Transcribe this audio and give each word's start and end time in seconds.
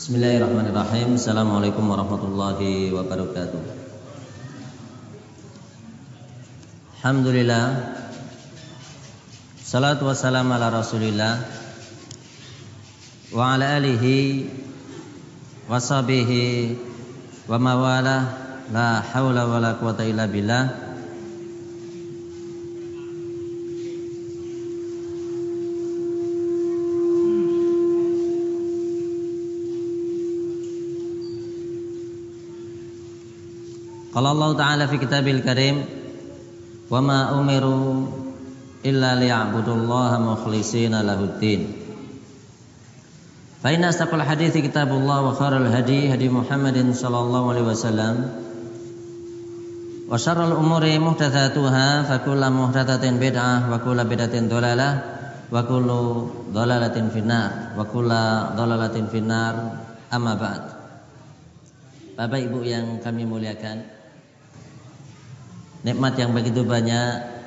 Bismillahirrahmanirrahim. 0.00 1.20
Assalamualaikum 1.20 1.84
warahmatullahi 1.84 2.88
wabarakatuh. 2.88 3.60
Alhamdulillah. 6.96 7.92
Salatu 9.60 10.08
wassalamu 10.08 10.56
ala 10.56 10.72
Rasulillah 10.72 11.44
wa 13.36 13.52
ala 13.52 13.76
alihi 13.76 14.48
wa 15.68 15.76
sahbihi 15.76 16.80
wa 17.44 17.60
mawala 17.60 18.16
la 18.72 19.04
haula 19.04 19.52
wala 19.52 19.76
quwata 19.76 20.08
illa 20.08 20.24
billah. 20.24 20.89
Qala 34.10 34.34
Allah 34.34 34.50
Ta'ala 34.58 34.84
fi 34.90 34.98
kitabil 34.98 35.38
karim 35.46 36.00
Wa 36.90 36.98
ma 36.98 37.38
umiru 37.38 38.10
illa 38.82 39.14
liya'budullaha 39.14 40.18
mukhlishina 40.18 41.06
lahuddin. 41.06 41.70
Fa 43.62 43.70
inna 43.70 43.94
astaqal 43.94 44.26
hadithi 44.26 44.66
kitabullah 44.66 45.22
wa 45.22 45.30
kharal 45.36 45.70
hadi 45.70 46.10
hadi 46.10 46.26
Muhammadin 46.26 46.90
sallallahu 46.90 47.46
alaihi 47.54 47.68
wasallam. 47.70 48.14
Wa 50.10 50.18
syarrul 50.18 50.58
umuri 50.58 50.98
muhdatsatuha 50.98 52.10
fa 52.10 52.16
kullu 52.26 52.50
muhdatsatin 52.50 53.22
bid'ah 53.22 53.70
wa 53.70 53.78
kullu 53.78 54.02
bid'atin 54.10 54.50
dhalalah 54.50 54.92
wa 55.46 55.62
kullu 55.62 56.26
dhalalatin 56.50 57.14
finnar 57.14 57.78
wa 57.78 57.86
kullu 57.86 58.58
dhalalatin 58.58 59.06
finnar. 59.06 59.54
Amma 60.10 60.34
ba'd. 60.34 60.62
Bapak 62.18 62.42
Ibu 62.50 62.66
yang 62.66 62.98
kami 62.98 63.22
muliakan 63.22 63.99
nikmat 65.86 66.18
yang 66.20 66.34
begitu 66.36 66.64
banyak, 66.64 67.40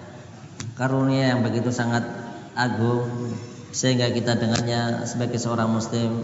karunia 0.77 1.37
yang 1.37 1.41
begitu 1.45 1.69
sangat 1.69 2.03
agung 2.57 3.05
sehingga 3.73 4.13
kita 4.13 4.37
dengannya 4.37 5.05
sebagai 5.09 5.41
seorang 5.41 5.73
muslim 5.73 6.21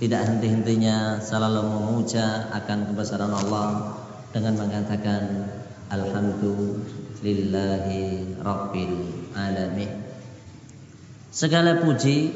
tidak 0.00 0.24
henti-hentinya 0.28 1.20
selalu 1.20 1.62
memuja 1.64 2.48
akan 2.56 2.86
kebesaran 2.92 3.32
Allah 3.32 3.96
dengan 4.32 4.56
mengatakan 4.56 5.48
alhamdulillahi 5.92 8.24
rabbil 8.40 8.96
alamin. 9.36 9.90
Segala 11.30 11.84
puji, 11.84 12.32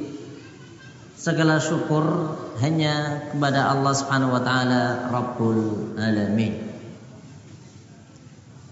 segala 1.16 1.56
syukur 1.56 2.36
hanya 2.60 3.24
kepada 3.32 3.72
Allah 3.72 3.96
Subhanahu 3.96 4.36
wa 4.36 4.44
taala 4.44 5.08
Rabbul 5.08 5.96
alamin. 5.96 6.73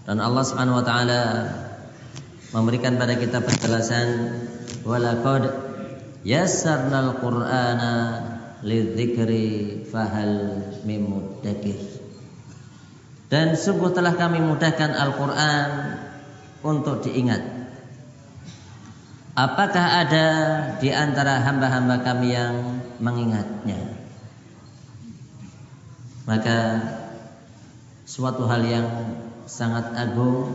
Dan 0.03 0.19
Allah 0.19 0.43
Subhanahu 0.43 0.83
wa 0.83 0.85
taala 0.85 1.21
memberikan 2.51 2.99
pada 2.99 3.15
kita 3.15 3.39
penjelasan 3.39 4.07
walaqad 4.83 5.47
yassarnal 6.27 7.23
qur'ana 7.23 7.93
lidzikri 8.63 9.87
fahal 9.87 10.59
mimuddakir. 10.83 11.79
Dan 13.31 13.55
sungguh 13.55 13.95
telah 13.95 14.13
kami 14.13 14.43
mudahkan 14.43 14.93
Al-Qur'an 14.93 15.69
untuk 16.61 17.01
diingat. 17.01 17.41
Apakah 19.33 20.05
ada 20.05 20.27
di 20.77 20.93
antara 20.93 21.41
hamba-hamba 21.41 22.05
kami 22.05 22.37
yang 22.37 22.85
mengingatnya? 23.01 23.81
Maka 26.29 26.57
suatu 28.05 28.45
hal 28.45 28.61
yang 28.69 28.87
sangat 29.53 29.93
agung, 29.93 30.49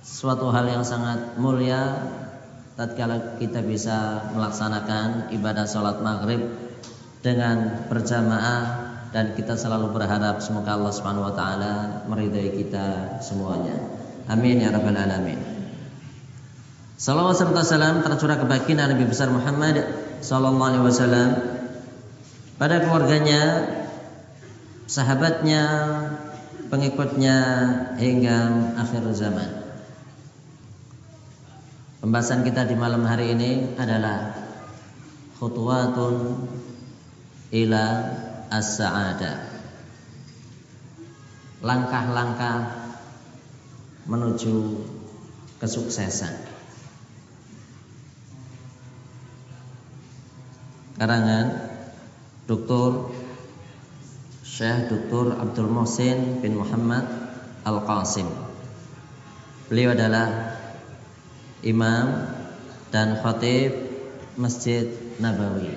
suatu 0.00 0.48
hal 0.48 0.72
yang 0.72 0.80
sangat 0.88 1.36
mulia 1.36 2.00
tatkala 2.80 3.36
kita 3.36 3.60
bisa 3.60 4.24
melaksanakan 4.32 5.28
ibadah 5.36 5.68
sholat 5.68 6.00
maghrib 6.00 6.48
dengan 7.20 7.84
berjamaah 7.92 8.88
dan 9.12 9.36
kita 9.36 9.52
selalu 9.52 9.92
berharap 9.92 10.40
semoga 10.40 10.80
Allah 10.80 10.92
Subhanahu 10.96 11.28
wa 11.28 11.34
taala 11.36 11.74
meridai 12.08 12.56
kita 12.56 13.20
semuanya. 13.20 13.76
Amin 14.32 14.64
ya 14.64 14.72
rabbal 14.72 14.96
alamin. 14.96 15.36
Salawat 16.96 17.36
serta 17.36 17.60
salam 17.68 18.00
tercurah 18.00 18.40
kebaginda 18.40 18.88
Nabi 18.88 19.04
besar 19.04 19.28
Muhammad 19.28 19.76
sallallahu 20.24 20.68
alaihi 20.72 20.84
wasallam 20.88 21.28
pada 22.56 22.80
keluarganya, 22.80 23.42
sahabatnya, 24.88 25.64
pengikutnya 26.70 27.36
hingga 27.98 28.38
akhir 28.78 29.02
zaman. 29.18 29.50
Pembahasan 32.00 32.46
kita 32.46 32.64
di 32.64 32.78
malam 32.78 33.04
hari 33.04 33.34
ini 33.34 33.74
adalah 33.76 34.32
khutwatun 35.36 36.46
ila 37.52 37.84
as-sa'adah. 38.48 39.36
Langkah-langkah 41.60 42.56
menuju 44.08 44.80
kesuksesan. 45.60 46.32
Karangan 50.96 51.46
Dr. 52.48 53.12
Syekh 54.60 54.92
Dr. 54.92 55.40
Abdul 55.40 55.72
Muhsin 55.72 56.44
bin 56.44 56.60
Muhammad 56.60 57.08
Al-Qasim. 57.64 58.28
Beliau 59.72 59.96
adalah 59.96 60.52
imam 61.64 62.28
dan 62.92 63.16
khatib 63.24 63.72
Masjid 64.36 64.84
Nabawi. 65.16 65.72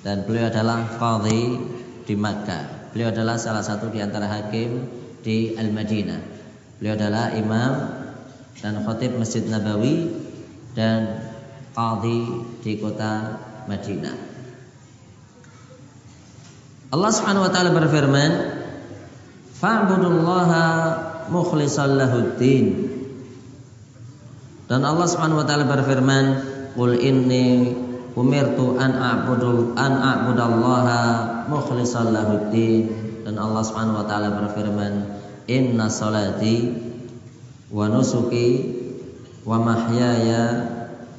Dan 0.00 0.24
beliau 0.24 0.48
adalah 0.48 0.96
qadhi 0.96 1.60
di 2.08 2.16
Makkah. 2.16 2.96
Beliau 2.96 3.12
adalah 3.12 3.36
salah 3.36 3.60
satu 3.60 3.92
di 3.92 4.00
antara 4.00 4.32
hakim 4.32 4.88
di 5.20 5.52
Al-Madinah. 5.52 6.24
Beliau 6.80 6.96
adalah 6.96 7.36
imam 7.36 7.72
dan 8.64 8.80
khatib 8.80 9.20
Masjid 9.20 9.44
Nabawi 9.44 10.08
dan 10.72 11.20
qadhi 11.76 12.48
di 12.64 12.80
kota 12.80 13.36
Madinah. 13.68 14.37
Allah 16.88 17.12
Subhanahu 17.12 17.44
wa 17.44 17.52
taala 17.52 17.76
berfirman, 17.76 18.30
"Fa'budullaha 19.60 20.64
mukhlishan 21.28 22.00
lahuddin." 22.00 22.88
Dan 24.72 24.80
Allah 24.88 25.04
Subhanahu 25.04 25.44
wa 25.44 25.46
taala 25.48 25.68
berfirman, 25.68 26.24
"Qul 26.72 26.96
inni 26.96 27.76
umirtu 28.16 28.80
an 28.80 28.96
a'budul 28.96 29.76
an 29.76 29.92
a'budallaha 30.00 31.00
mukhlishan 31.52 32.08
lahuddin." 32.08 32.88
Dan 33.28 33.36
Allah 33.36 33.60
Subhanahu 33.68 34.00
wa 34.00 34.06
taala 34.08 34.32
berfirman, 34.40 35.20
"Inna 35.44 35.92
salati 35.92 36.72
wa 37.68 37.84
nusuki 37.92 38.48
wa 39.44 39.60
mahyaya 39.60 40.44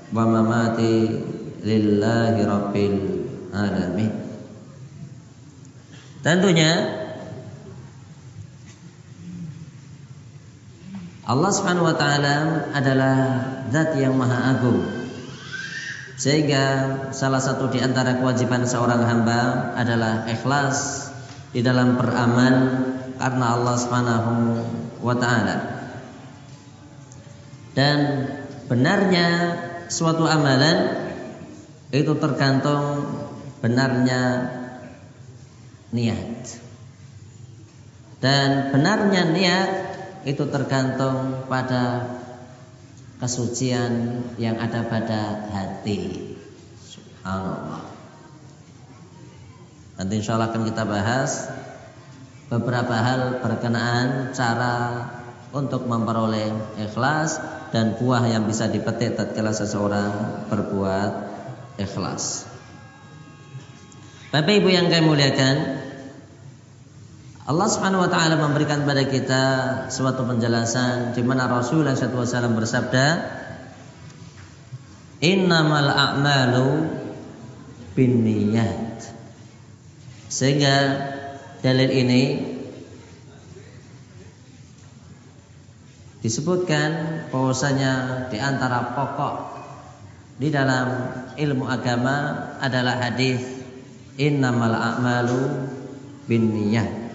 wa 0.10 0.26
mamati 0.26 1.14
lillahi 1.62 2.42
rabbil 2.42 2.98
alamin." 3.54 4.29
Tentunya 6.20 6.72
Allah 11.30 11.52
Subhanahu 11.54 11.88
wa 11.88 11.96
taala 11.96 12.68
adalah 12.74 13.16
zat 13.70 13.96
yang 14.02 14.18
maha 14.18 14.58
agung. 14.58 14.82
Sehingga 16.20 16.66
salah 17.16 17.40
satu 17.40 17.72
di 17.72 17.80
antara 17.80 18.20
kewajiban 18.20 18.68
seorang 18.68 19.06
hamba 19.06 19.72
adalah 19.80 20.28
ikhlas 20.28 21.08
di 21.56 21.64
dalam 21.64 21.96
beramal 21.96 22.56
karena 23.16 23.46
Allah 23.56 23.76
Subhanahu 23.80 24.34
wa 25.06 25.16
taala. 25.16 25.58
Dan 27.72 28.28
benarnya 28.68 29.28
suatu 29.88 30.28
amalan 30.28 31.08
itu 31.96 32.12
tergantung 32.20 33.08
benarnya 33.64 34.59
niat. 35.96 36.60
Dan 38.20 38.76
benarnya 38.76 39.24
niat 39.32 39.70
itu 40.28 40.44
tergantung 40.52 41.48
pada 41.48 42.06
kesucian 43.20 44.24
yang 44.36 44.60
ada 44.60 44.84
pada 44.88 45.52
hati. 45.52 46.36
Subhanallah. 46.84 47.84
Nanti 50.00 50.14
insya 50.16 50.40
Allah 50.40 50.52
akan 50.52 50.64
kita 50.64 50.84
bahas 50.88 51.52
beberapa 52.48 52.96
hal 52.96 53.44
berkenaan 53.44 54.32
cara 54.32 55.08
untuk 55.52 55.86
memperoleh 55.88 56.80
ikhlas 56.80 57.40
dan 57.76 58.00
buah 58.00 58.24
yang 58.26 58.48
bisa 58.48 58.72
dipetik 58.72 59.20
tatkala 59.20 59.52
seseorang 59.52 60.46
berbuat 60.48 61.12
ikhlas. 61.78 62.48
Bapak 64.30 64.62
Ibu 64.62 64.70
yang 64.70 64.94
kami 64.94 65.10
muliakan, 65.10 65.79
Allah 67.50 67.66
Subhanahu 67.66 68.06
wa 68.06 68.12
taala 68.14 68.38
memberikan 68.38 68.86
pada 68.86 69.10
kita 69.10 69.44
suatu 69.90 70.22
penjelasan 70.22 71.18
di 71.18 71.26
mana 71.26 71.50
Rasulullah 71.50 71.98
SAW 71.98 72.54
bersabda, 72.54 73.06
"Innamal 75.18 75.90
a'malu 75.90 76.70
binniyat." 77.98 79.02
Sehingga 80.30 80.76
dalil 81.66 81.90
ini 81.90 82.24
disebutkan 86.22 87.26
bahwasanya 87.34 88.30
di 88.30 88.38
antara 88.38 88.94
pokok 88.94 89.36
di 90.38 90.54
dalam 90.54 91.18
ilmu 91.34 91.66
agama 91.66 92.46
adalah 92.62 93.10
hadis 93.10 93.42
innamal 94.22 94.78
a'malu 94.78 95.66
binniyat 96.30 97.09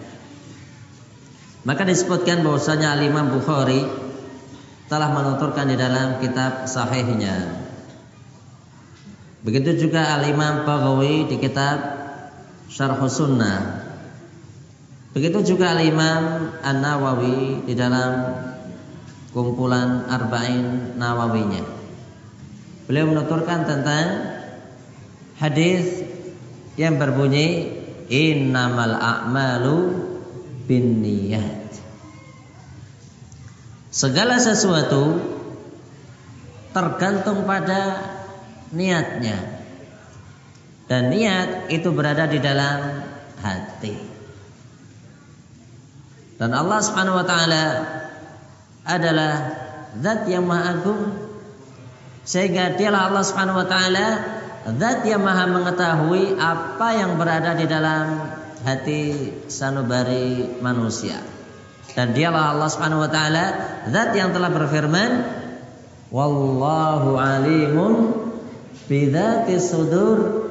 maka 1.65 1.83
disebutkan 1.89 2.45
bahwasanya 2.45 2.93
Al-Imam 2.97 3.33
Bukhari 3.33 3.81
telah 4.89 5.09
menuturkan 5.17 5.65
di 5.73 5.77
dalam 5.81 6.21
kitab 6.21 6.69
sahihnya. 6.69 7.65
Begitu 9.45 9.89
juga 9.89 10.17
Al-Imam 10.21 10.69
Baghawi 10.69 11.29
di 11.29 11.37
kitab 11.41 11.81
Syarh 12.69 13.01
Sunnah. 13.09 13.81
Begitu 15.17 15.57
juga 15.57 15.73
Al-Imam 15.73 16.53
An-Nawawi 16.61 17.65
di 17.65 17.73
dalam 17.73 18.41
kumpulan 19.33 20.09
Arba'in 20.09 20.97
Nawawinya. 21.01 21.65
Beliau 22.85 23.09
menuturkan 23.09 23.65
tentang 23.65 24.07
hadis 25.41 26.05
yang 26.77 27.01
berbunyi 27.01 27.73
innamal 28.13 29.01
a'malu 29.01 29.79
bin 30.65 31.05
niyat. 31.05 31.71
Segala 33.95 34.43
sesuatu 34.43 35.23
tergantung 36.75 37.47
pada 37.47 38.03
niatnya. 38.75 39.39
Dan 40.85 41.15
niat 41.15 41.71
itu 41.73 41.89
berada 41.95 42.29
di 42.29 42.43
dalam 42.43 43.01
hati. 43.41 43.95
Dan 46.37 46.51
Allah 46.53 46.79
Subhanahu 46.83 47.23
wa 47.23 47.27
taala 47.27 47.65
adalah 48.85 49.33
zat 50.03 50.29
yang 50.29 50.45
maha 50.45 50.77
agung 50.77 51.03
sehingga 52.27 52.75
dialah 52.75 53.09
Allah 53.09 53.25
Subhanahu 53.25 53.65
wa 53.65 53.69
taala 53.71 54.07
zat 54.77 55.07
yang 55.07 55.23
maha 55.23 55.47
mengetahui 55.49 56.37
apa 56.37 56.89
yang 56.99 57.17
berada 57.17 57.55
di 57.57 57.65
dalam 57.65 58.35
hati 58.65 59.31
sanubari 59.53 60.59
manusia. 60.65 61.21
Dan 61.95 62.17
dialah 62.17 62.57
Allah 62.57 62.69
Subhanahu 62.73 63.05
wa 63.07 63.11
taala 63.13 63.45
zat 63.87 64.17
yang 64.17 64.35
telah 64.35 64.51
berfirman, 64.51 65.11
"Wallahu 66.11 67.15
alimun 67.21 67.95
bidzati 68.91 69.61
sudur." 69.63 70.51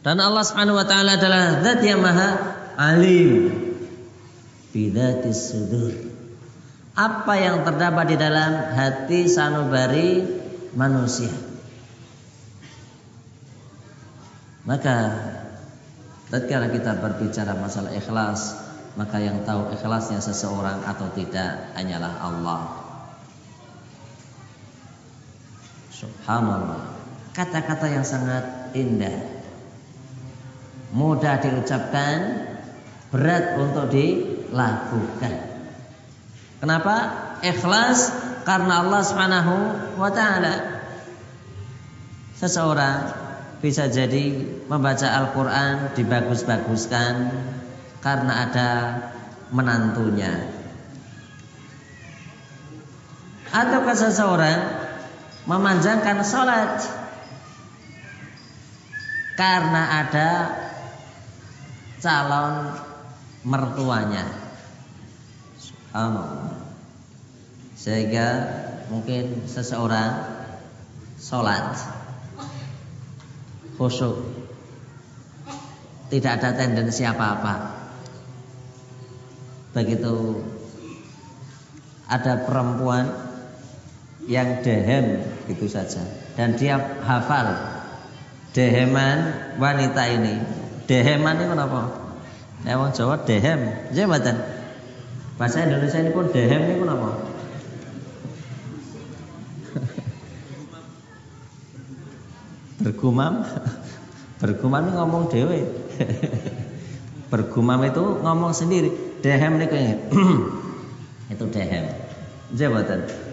Dan 0.00 0.22
Allah 0.24 0.46
Subhanahu 0.46 0.78
wa 0.78 0.86
taala 0.88 1.20
adalah 1.20 1.60
zat 1.60 1.84
yang 1.84 2.00
maha 2.00 2.56
alim 2.80 3.52
bidzati 4.72 5.34
sudur. 5.34 5.92
Apa 6.96 7.34
yang 7.36 7.66
terdapat 7.66 8.14
di 8.14 8.16
dalam 8.16 8.74
hati 8.74 9.28
sanubari 9.28 10.24
manusia. 10.72 11.30
Maka 14.68 14.96
Tatkala 16.28 16.68
kita 16.68 17.00
berbicara 17.00 17.56
masalah 17.56 17.88
ikhlas, 17.96 18.52
maka 19.00 19.16
yang 19.16 19.48
tahu 19.48 19.72
ikhlasnya 19.72 20.20
seseorang 20.20 20.84
atau 20.84 21.08
tidak 21.16 21.72
hanyalah 21.72 22.20
Allah. 22.20 22.60
Subhanallah. 25.88 27.00
Kata-kata 27.32 27.88
yang 27.88 28.04
sangat 28.04 28.76
indah. 28.76 29.40
Mudah 30.92 31.40
diucapkan, 31.40 32.44
berat 33.08 33.56
untuk 33.56 33.88
dilakukan. 33.88 35.34
Kenapa? 36.60 36.96
Ikhlas 37.40 38.12
karena 38.44 38.84
Allah 38.84 39.00
Subhanahu 39.00 39.54
wa 39.96 40.10
taala. 40.12 40.54
Seseorang 42.36 43.27
bisa 43.58 43.90
jadi 43.90 44.38
membaca 44.70 45.08
Al-Quran 45.10 45.98
dibagus-baguskan 45.98 47.14
karena 47.98 48.32
ada 48.46 48.70
menantunya. 49.50 50.54
Atau 53.50 53.80
seseorang 53.82 54.60
memanjangkan 55.48 56.20
sholat 56.22 56.84
karena 59.34 59.82
ada 60.06 60.30
calon 61.98 62.54
mertuanya. 63.42 64.28
Sehingga 67.74 68.28
mungkin 68.92 69.48
seseorang 69.50 70.22
sholat 71.18 71.97
khusyuk. 73.78 74.18
Tidak 76.08 76.32
ada 76.40 76.50
tendensi 76.56 77.06
apa-apa. 77.06 77.78
Begitu 79.76 80.42
ada 82.08 82.42
perempuan 82.42 83.06
yang 84.28 84.60
dehem 84.60 85.24
itu 85.48 85.68
saja 85.68 86.04
dan 86.36 86.56
dia 86.56 86.76
hafal 87.04 87.48
deheman 88.56 89.32
wanita 89.60 90.02
ini. 90.10 90.34
Deheman 90.88 91.36
itu 91.36 91.52
apa? 91.52 91.82
Emang 92.64 92.90
Jawa 92.90 93.22
dehem, 93.22 93.92
jabatan. 93.94 94.40
Bahasa 95.38 95.62
Indonesia 95.62 96.02
ini 96.02 96.10
pun 96.10 96.26
dehem 96.32 96.60
ini 96.66 96.74
pun 96.82 96.90
bergumam. 102.88 103.44
Bergumam 104.40 104.88
itu 104.88 104.96
ngomong 104.96 105.22
dewe. 105.28 105.60
Bergumam 107.28 107.84
itu 107.84 108.04
ngomong 108.24 108.56
sendiri. 108.56 108.88
Dehem 109.20 109.60
niku 109.60 109.76
itu 111.36 111.44
dehem. 111.52 111.84
Jabatan 112.56 113.28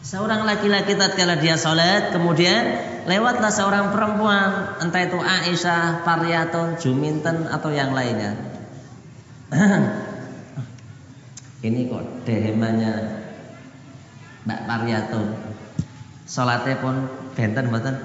seorang 0.00 0.48
laki-laki 0.48 0.96
tatkala 0.96 1.36
dia 1.36 1.60
sholat 1.60 2.12
kemudian 2.12 2.80
lewatlah 3.04 3.52
seorang 3.52 3.92
perempuan 3.92 4.80
entah 4.80 5.02
itu 5.04 5.18
Aisyah, 5.20 6.02
Faryatun, 6.04 6.80
Juminten 6.80 7.48
atau 7.48 7.68
yang 7.68 7.92
lainnya. 7.92 8.32
Ini 11.66 11.92
kok 11.92 12.24
dehemannya 12.24 12.94
Mbak 14.48 14.60
Faryatun 14.64 15.26
sholatnya 16.24 16.80
pun 16.80 17.04
benten 17.36 17.68
benten 17.68 18.00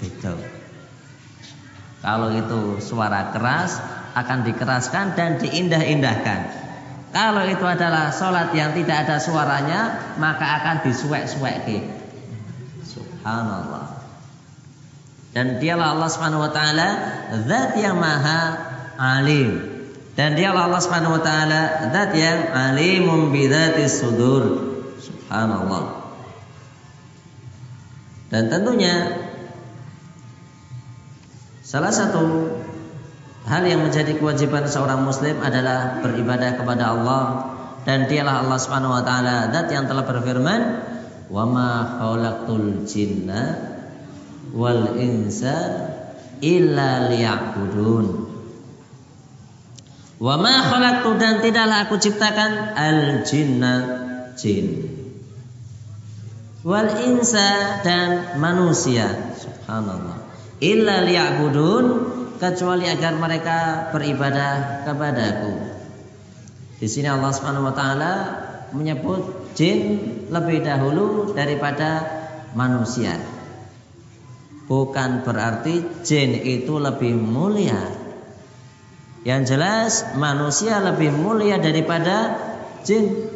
beda. 0.00 0.34
Kalau 2.00 2.32
itu 2.32 2.80
suara 2.80 3.30
keras 3.30 3.76
akan 4.16 4.48
dikeraskan 4.48 5.14
dan 5.14 5.36
diindah-indahkan. 5.36 6.58
Kalau 7.12 7.44
itu 7.44 7.66
adalah 7.66 8.14
sholat 8.14 8.54
yang 8.56 8.72
tidak 8.72 9.04
ada 9.06 9.20
suaranya 9.20 9.80
maka 10.16 10.46
akan 10.62 10.76
disuek-suek 10.88 11.68
subhanallah. 13.20 14.00
Dan 15.30 15.62
dialah 15.62 15.94
Allah 15.94 16.10
Subhanahu 16.10 16.42
wa 16.42 16.52
taala 16.56 16.88
zat 17.46 17.76
yang 17.78 18.00
maha 18.00 18.40
alim. 18.98 19.62
Dan 20.18 20.34
dialah 20.34 20.66
Allah 20.66 20.82
Subhanahu 20.82 21.20
wa 21.20 21.22
taala 21.22 21.92
zat 21.92 22.10
yang 22.16 22.50
alimun 22.50 23.30
bidzatis 23.30 24.02
sudur. 24.02 24.74
Subhanallah. 24.98 26.02
Dan 28.32 28.50
tentunya 28.50 28.94
salah 31.70 31.94
satu 31.94 32.50
hal 33.46 33.62
yang 33.62 33.86
menjadi 33.86 34.18
kewajiban 34.18 34.66
seorang 34.66 35.06
muslim 35.06 35.38
adalah 35.38 36.02
beribadah 36.02 36.58
kepada 36.58 36.98
Allah 36.98 37.24
dan 37.86 38.10
dialah 38.10 38.42
Allah 38.42 38.58
Subhanahu 38.58 38.98
wa 38.98 39.02
taala 39.06 39.54
zat 39.54 39.70
yang 39.70 39.86
telah 39.86 40.02
berfirman 40.02 40.60
wa 41.30 41.46
ma 41.46 41.70
khalaqtul 42.02 42.82
jinna 42.90 43.70
wal 44.50 44.98
insa 44.98 45.86
illa 46.42 47.06
liya'budun. 47.06 48.06
Wa 50.18 50.34
ma 50.42 50.54
khalaqtu 50.74 51.10
dan 51.22 51.38
tidaklah 51.38 51.86
aku 51.86 52.02
ciptakan 52.02 52.74
al 52.74 53.22
jinna 53.22 53.74
jin 54.34 54.90
wal 56.66 56.90
insa 56.98 57.78
dan 57.86 58.42
manusia. 58.42 59.38
Subhanallah 59.38 60.19
illa 60.60 61.02
liya'budun 61.04 61.84
kecuali 62.36 62.88
agar 62.88 63.16
mereka 63.16 63.58
beribadah 63.92 64.84
kepadaku. 64.88 65.52
Di 66.80 66.88
sini 66.88 67.08
Allah 67.12 67.32
Subhanahu 67.32 67.68
wa 67.68 67.74
taala 67.76 68.14
menyebut 68.72 69.52
jin 69.52 70.00
lebih 70.32 70.64
dahulu 70.64 71.36
daripada 71.36 72.00
manusia. 72.56 73.20
Bukan 74.64 75.26
berarti 75.26 75.82
jin 76.06 76.40
itu 76.40 76.80
lebih 76.80 77.12
mulia. 77.18 77.80
Yang 79.20 79.42
jelas 79.52 79.92
manusia 80.16 80.80
lebih 80.80 81.12
mulia 81.12 81.60
daripada 81.60 82.40
jin. 82.88 83.28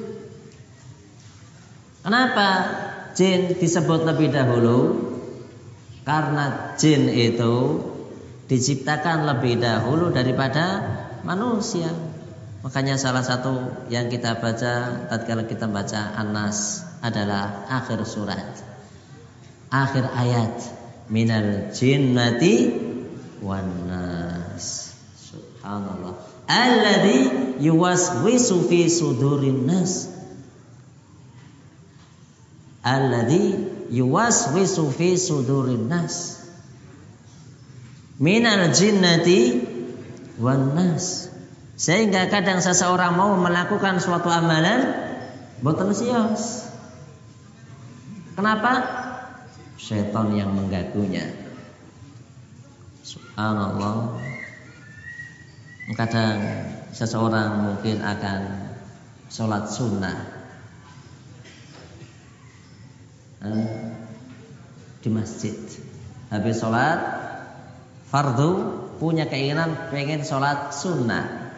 Kenapa 2.01 2.49
jin 3.13 3.53
disebut 3.61 4.09
lebih 4.09 4.33
dahulu? 4.33 5.14
Karena 6.05 6.77
jin 6.77 7.09
itu 7.09 7.81
diciptakan 8.45 9.25
lebih 9.25 9.57
dahulu 9.57 10.13
daripada 10.13 10.85
manusia. 11.25 11.89
Makanya 12.61 13.01
salah 13.01 13.25
satu 13.25 13.89
yang 13.89 14.13
kita 14.13 14.41
baca 14.41 15.05
tatkala 15.09 15.49
kita 15.49 15.69
baca 15.69 16.17
An-Nas 16.17 16.85
adalah 17.01 17.69
akhir 17.69 18.05
surat. 18.05 18.53
Akhir 19.73 20.05
ayat 20.13 20.55
minal 21.09 21.73
jinnati 21.73 22.73
wan 23.45 23.89
nas. 23.89 24.97
Subhanallah. 25.17 26.17
Alladhi 26.49 27.29
yuwaswisu 27.61 28.65
fi 28.69 28.89
sudurin 28.89 29.69
nas. 29.69 30.09
Alladhi 32.85 33.74
yuwaswisu 33.91 34.93
fi 34.95 35.19
sudurin 35.19 35.89
nas. 35.91 36.45
Minal 38.21 38.71
jinnati 38.71 39.65
wan 40.39 40.77
nas. 40.77 41.29
Sehingga 41.75 42.31
kadang 42.31 42.63
seseorang 42.63 43.19
mau 43.19 43.35
melakukan 43.35 43.99
suatu 43.99 44.31
amalan 44.31 44.95
boten 45.59 45.91
sios. 45.91 46.71
Kenapa? 48.39 48.73
Setan 49.75 50.33
yang 50.39 50.55
mengganggunya 50.55 51.45
subhanallah. 53.05 54.17
Kadang 55.95 56.39
seseorang 56.97 57.69
mungkin 57.69 58.01
akan 58.01 58.41
sholat 59.29 59.69
sunnah 59.69 60.34
di 65.05 65.09
masjid. 65.13 65.57
Habis 66.33 66.65
sholat 66.65 66.99
fardu 68.09 68.51
punya 68.97 69.29
keinginan 69.29 69.91
pengen 69.93 70.25
sholat 70.25 70.73
sunnah. 70.73 71.53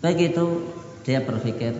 Begitu 0.00 0.72
dia 1.04 1.20
berpikir 1.22 1.76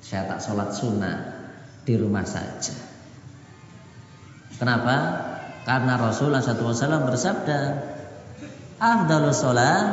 saya 0.00 0.28
tak 0.28 0.40
sholat 0.44 0.70
sunnah 0.76 1.16
di 1.82 1.94
rumah 1.96 2.24
saja. 2.24 2.76
Kenapa? 4.60 4.96
Karena 5.62 5.94
Rasulullah 5.98 6.42
SAW 6.42 7.06
bersabda, 7.06 7.60
"Afdalus 8.78 9.40
sholat 9.42 9.86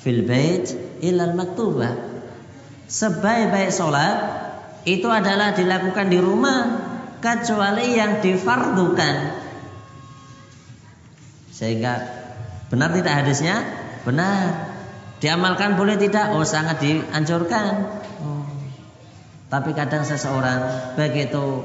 fil 0.00 0.24
bait 0.24 0.70
ilal 1.04 1.36
maktubah." 1.36 2.10
Sebaik-baik 2.90 3.70
sholat 3.70 4.39
itu 4.88 5.08
adalah 5.08 5.52
dilakukan 5.52 6.08
di 6.08 6.18
rumah 6.20 6.60
kecuali 7.20 7.96
yang 7.96 8.24
difardukan. 8.24 9.14
Sehingga 11.52 11.92
benar 12.72 12.96
tidak 12.96 13.14
hadisnya? 13.24 13.60
Benar. 14.08 14.72
Diamalkan 15.20 15.76
boleh 15.76 16.00
tidak? 16.00 16.32
Oh 16.32 16.48
sangat 16.48 16.80
dianjurkan. 16.80 18.00
Oh. 18.24 18.48
Tapi 19.52 19.76
kadang 19.76 20.08
seseorang 20.08 20.96
begitu 20.96 21.60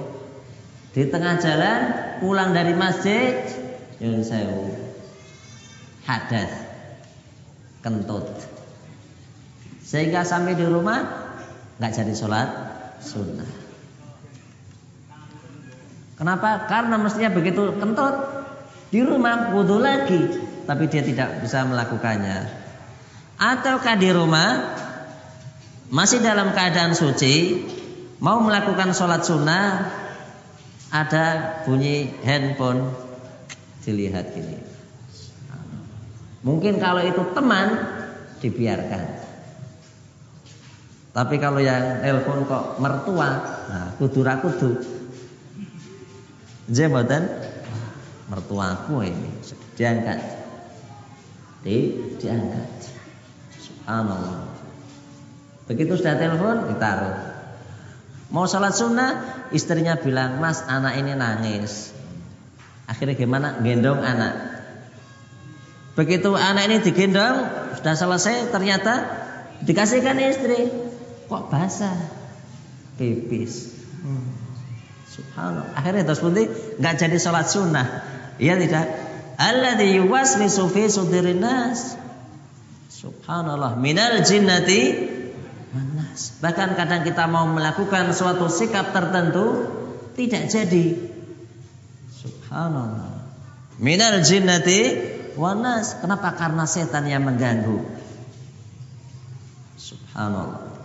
di 0.91 1.07
tengah 1.07 1.39
jalan 1.39 1.79
pulang 2.19 2.51
dari 2.51 2.75
masjid, 2.75 3.47
yun 4.03 4.19
sewu 4.19 4.75
hadas 6.03 6.51
kentut. 7.79 8.27
Sehingga 9.85 10.27
sampai 10.27 10.59
di 10.59 10.65
rumah 10.67 10.99
nggak 11.79 11.93
jadi 11.93 12.13
sholat 12.17 12.64
sunnah. 13.05 13.47
Kenapa? 16.15 16.65
Karena 16.65 16.95
mestinya 16.97 17.29
begitu 17.29 17.75
kentut 17.77 18.15
di 18.89 19.03
rumah 19.03 19.51
wudhu 19.51 19.77
lagi, 19.77 20.41
tapi 20.63 20.87
dia 20.89 21.03
tidak 21.03 21.43
bisa 21.43 21.67
melakukannya. 21.67 22.65
Ataukah 23.35 23.95
di 23.99 24.09
rumah 24.15 24.79
masih 25.91 26.23
dalam 26.23 26.55
keadaan 26.55 26.95
suci, 26.95 27.61
mau 28.23 28.39
melakukan 28.39 28.95
sholat 28.95 29.27
sunnah, 29.27 29.91
ada 30.89 31.59
bunyi 31.67 32.15
handphone, 32.23 32.95
dilihat 33.83 34.31
gini. 34.31 34.57
Mungkin 36.45 36.79
kalau 36.79 37.03
itu 37.03 37.21
teman 37.35 37.67
dibiarkan. 38.39 39.14
Tapi 41.15 41.39
kalau 41.39 41.63
yang 41.63 42.03
telepon 42.03 42.43
kok 42.43 42.75
mertua, 42.75 43.39
nah 43.71 43.87
kudu 43.95 44.19
ra 44.19 44.35
kudu. 44.43 44.83
Jembatan 46.67 47.23
mertuaku 48.27 48.99
ini 48.99 49.31
diangkat. 49.79 50.19
Di 51.63 51.77
diangkat. 52.19 52.67
Subhanallah. 53.63 54.43
Begitu 55.71 55.95
sudah 55.95 56.19
telepon 56.19 56.67
ditaruh. 56.67 57.15
Mau 58.35 58.43
sholat 58.43 58.75
sunnah, 58.75 59.47
istrinya 59.55 59.95
bilang, 59.95 60.43
Mas 60.43 60.67
anak 60.67 60.99
ini 60.99 61.15
nangis. 61.15 61.95
Akhirnya 62.91 63.15
gimana? 63.15 63.63
Gendong 63.63 64.03
anak. 64.03 64.35
Begitu 65.95 66.35
anak 66.35 66.67
ini 66.67 66.77
digendong, 66.83 67.47
sudah 67.79 67.95
selesai, 67.95 68.51
ternyata 68.51 68.93
dikasihkan 69.63 70.19
istri 70.19 70.84
kok 71.25 71.43
basah? 71.49 71.97
Pipis. 72.95 73.75
Hmm. 74.05 74.31
subhanallah. 75.09 75.73
Akhirnya 75.75 76.03
terus 76.05 76.21
pun 76.21 76.31
nggak 76.35 76.95
jadi 76.95 77.17
sholat 77.17 77.47
sunnah. 77.49 77.87
Iya 78.37 78.59
tidak? 78.59 78.85
Alladhi 79.35 79.99
yuwaswisu 79.99 80.71
fi 80.71 80.87
sudirin 80.87 81.43
nas. 81.43 81.99
Subhanallah. 82.91 83.75
Minal 83.75 84.23
jinnati 84.23 85.11
manas 85.75 86.39
bahkan 86.39 86.71
kadang 86.79 87.03
kita 87.03 87.27
mau 87.27 87.43
melakukan 87.51 88.15
suatu 88.15 88.47
sikap 88.47 88.95
tertentu 88.95 89.67
tidak 90.15 90.47
jadi. 90.47 90.95
Subhanallah. 92.15 93.27
Minal 93.75 94.23
jinnati 94.23 94.95
wanas 95.35 95.99
kenapa? 95.99 96.31
Karena 96.31 96.63
setan 96.63 97.11
yang 97.11 97.27
mengganggu. 97.27 97.83
Subhanallah 99.75 100.84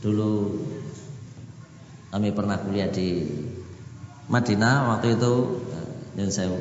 Dulu 0.00 0.32
kami 2.10 2.32
pernah 2.32 2.58
kuliah 2.58 2.90
di 2.90 3.28
Madinah 4.26 4.96
waktu 4.96 5.20
itu 5.20 5.34
dan 6.16 6.26
eh, 6.26 6.32
saya 6.32 6.56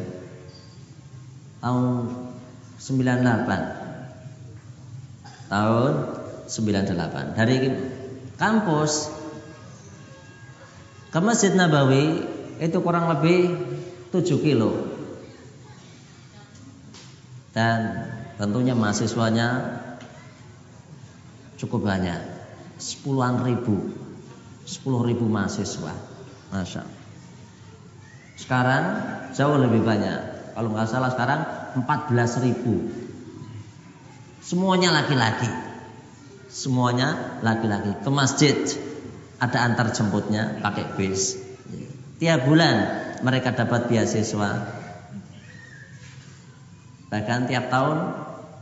tahun 1.63 2.12
98 2.79 3.89
tahun 5.50 5.93
98 6.50 7.38
dari 7.39 7.58
kampus 8.38 9.10
ke 11.10 11.17
Masjid 11.17 11.58
Nabawi 11.58 12.22
itu 12.62 12.77
kurang 12.86 13.10
lebih 13.10 13.58
7 14.13 14.46
kilo. 14.46 14.93
Dan 17.50 18.05
tentunya 18.38 18.77
mahasiswanya 18.77 19.81
cukup 21.58 21.89
banyak 21.89 22.28
sepuluhan 22.79 23.45
ribu. 23.45 23.93
Sepuluh 24.65 25.05
ribu 25.05 25.27
mahasiswa. 25.29 25.93
Masya 26.50 27.00
sekarang 28.39 28.83
jauh 29.36 29.59
lebih 29.59 29.83
banyak. 29.83 30.19
Kalau 30.55 30.71
nggak 30.71 30.88
salah 30.88 31.12
sekarang 31.12 31.41
empat 31.83 32.09
belas 32.09 32.39
ribu. 32.39 32.88
Semuanya 34.39 34.95
laki-laki. 34.95 35.51
Semuanya 36.48 37.38
laki-laki. 37.43 38.00
Ke 38.00 38.09
masjid 38.09 38.55
ada 39.43 39.67
antar 39.67 39.91
jemputnya 39.91 40.63
pakai 40.63 40.95
bis. 40.95 41.36
Tiap 42.17 42.48
bulan 42.48 42.75
mereka 43.21 43.53
dapat 43.53 43.91
beasiswa. 43.91 44.50
Bahkan 47.12 47.39
tiap 47.51 47.67
tahun 47.67 47.98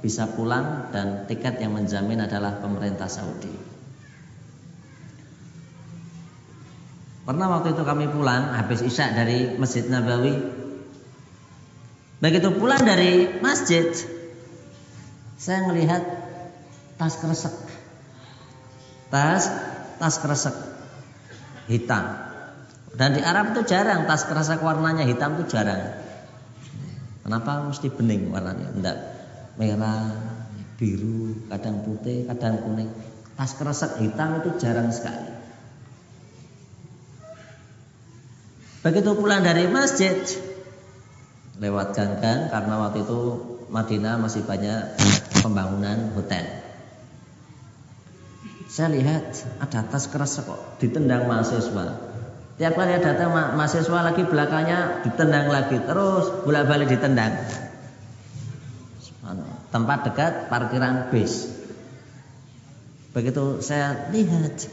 bisa 0.01 0.29
pulang 0.33 0.89
dan 0.89 1.29
tiket 1.29 1.61
yang 1.61 1.77
menjamin 1.77 2.21
adalah 2.21 2.59
pemerintah 2.61 3.09
Saudi 3.09 3.76
Pernah 7.27 7.59
waktu 7.59 7.75
itu 7.75 7.83
kami 7.83 8.07
pulang 8.07 8.55
habis 8.55 8.79
isya 8.79 9.11
dari 9.11 9.59
Masjid 9.59 9.83
Nabawi. 9.83 10.31
Begitu 12.23 12.55
pulang 12.55 12.87
dari 12.87 13.27
masjid, 13.43 13.83
saya 15.35 15.67
melihat 15.67 16.07
tas 16.95 17.19
kresek. 17.19 17.51
Tas 19.11 19.43
tas 19.99 20.15
kresek 20.23 20.55
hitam. 21.67 22.15
Dan 22.95 23.13
di 23.13 23.21
Arab 23.21 23.51
itu 23.53 23.67
jarang 23.67 24.07
tas 24.07 24.23
kresek 24.23 24.63
warnanya 24.63 25.03
hitam 25.03 25.35
itu 25.35 25.51
jarang. 25.51 25.99
Kenapa 27.27 27.67
mesti 27.67 27.91
bening 27.91 28.31
warnanya? 28.31 28.71
Enggak 28.71 28.97
merah, 29.59 30.15
biru, 30.79 31.43
kadang 31.51 31.83
putih, 31.83 32.23
kadang 32.23 32.63
kuning. 32.63 32.87
Tas 33.35 33.51
kresek 33.59 33.99
hitam 33.99 34.39
itu 34.39 34.55
jarang 34.63 34.89
sekali. 34.95 35.36
Begitu 38.87 39.19
pulang 39.19 39.43
dari 39.43 39.67
masjid 39.67 40.15
lewat 41.59 41.91
gang-gang 41.91 42.47
karena 42.47 42.87
waktu 42.87 43.03
itu 43.03 43.19
Madinah 43.67 44.15
masih 44.15 44.47
banyak 44.47 44.95
pembangunan 45.43 46.15
hotel. 46.15 46.47
Saya 48.71 48.95
lihat 48.95 49.43
ada 49.59 49.83
tas 49.91 50.07
keras 50.07 50.39
kok 50.39 50.79
ditendang 50.79 51.27
mahasiswa. 51.27 51.99
Tiap 52.55 52.73
kali 52.79 52.95
ada 52.95 53.11
datang 53.11 53.35
mahasiswa 53.59 54.07
lagi 54.07 54.23
belakangnya 54.23 55.03
ditendang 55.03 55.51
lagi 55.51 55.83
terus 55.83 56.47
bolak-balik 56.47 56.87
ditendang. 56.87 57.43
Tempat 59.67 59.99
dekat 60.07 60.47
parkiran 60.47 61.11
bis. 61.11 61.51
Begitu 63.11 63.59
saya 63.59 64.07
lihat 64.15 64.63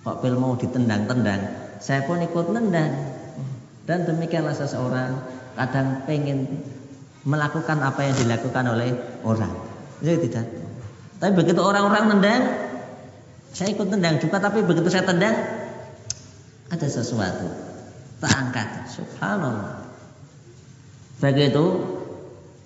kok 0.00 0.24
mau 0.40 0.56
ditendang-tendang, 0.56 1.76
saya 1.84 2.08
pun 2.08 2.24
ikut 2.24 2.56
nendang. 2.56 3.17
Dan 3.88 4.04
demikianlah 4.04 4.52
seseorang 4.52 5.16
kadang 5.56 6.04
pengen 6.04 6.60
melakukan 7.24 7.80
apa 7.80 8.04
yang 8.04 8.14
dilakukan 8.20 8.64
oleh 8.68 8.92
orang. 9.24 9.48
Jadi 10.04 10.28
tidak. 10.28 10.44
Tapi 11.16 11.32
begitu 11.32 11.56
orang-orang 11.64 12.12
nendang, 12.12 12.42
saya 13.56 13.72
ikut 13.72 13.88
tendang 13.88 14.20
juga. 14.20 14.44
Tapi 14.44 14.60
begitu 14.60 14.92
saya 14.92 15.08
tendang, 15.08 15.32
ada 16.68 16.84
sesuatu. 16.84 17.48
Tak 18.20 18.32
angkat. 18.36 18.68
Subhanallah. 18.92 19.88
Begitu 21.24 21.64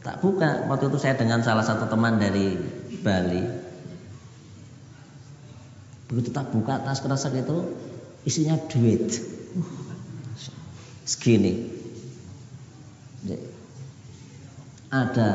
tak 0.02 0.18
buka. 0.18 0.66
Waktu 0.66 0.90
itu 0.90 0.98
saya 0.98 1.14
dengan 1.14 1.46
salah 1.46 1.62
satu 1.62 1.86
teman 1.86 2.18
dari 2.18 2.58
Bali. 2.98 3.46
Begitu 6.10 6.34
tak 6.34 6.50
buka 6.50 6.82
tas 6.82 6.98
kerasak 6.98 7.46
itu 7.46 7.78
isinya 8.26 8.58
duit 8.66 9.22
segini. 11.12 11.68
Ada 14.92 15.30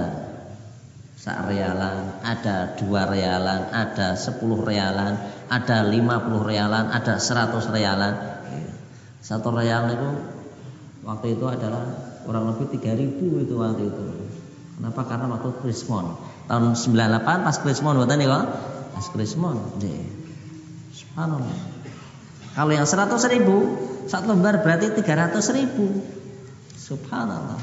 sak 1.18 1.50
realan, 1.50 2.22
ada 2.22 2.78
dua 2.78 3.10
realan, 3.10 3.70
ada 3.74 4.14
sepuluh 4.18 4.62
realan, 4.62 5.18
ada 5.50 5.86
lima 5.86 6.22
puluh 6.22 6.46
realan, 6.46 6.90
ada 6.94 7.22
seratus 7.22 7.70
realan. 7.70 8.18
Satu 9.22 9.50
real 9.54 9.92
itu 9.92 10.10
waktu 11.06 11.36
itu 11.36 11.46
adalah 11.50 11.84
kurang 12.26 12.54
lebih 12.54 12.70
tiga 12.78 12.94
ribu 12.94 13.42
itu 13.42 13.58
waktu 13.58 13.90
itu. 13.90 14.06
Kenapa? 14.78 15.02
Karena 15.10 15.26
waktu 15.34 15.50
Krismon 15.66 16.16
tahun 16.48 16.78
98 16.78 17.26
pas 17.26 17.58
Krismon 17.60 17.98
buatan 17.98 18.22
ya 18.22 18.46
pas 18.94 19.08
Krismon. 19.10 19.58
Subhanallah. 20.94 21.58
Kalau 22.54 22.72
yang 22.74 22.86
seratus 22.86 23.26
ribu 23.30 23.87
satu 24.08 24.32
lembar 24.32 24.64
berarti 24.64 24.92
300 24.96 25.58
ribu. 25.60 26.02
Subhanallah. 26.74 27.60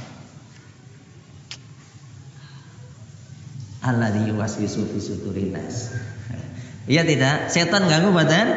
Alladhi 3.85 4.33
yuwaswisu 4.33 4.89
fi 4.89 4.99
sudurinas. 5.01 5.93
Iya 6.85 7.05
tidak? 7.05 7.49
Setan 7.49 7.89
ganggu 7.89 8.13
badan? 8.13 8.49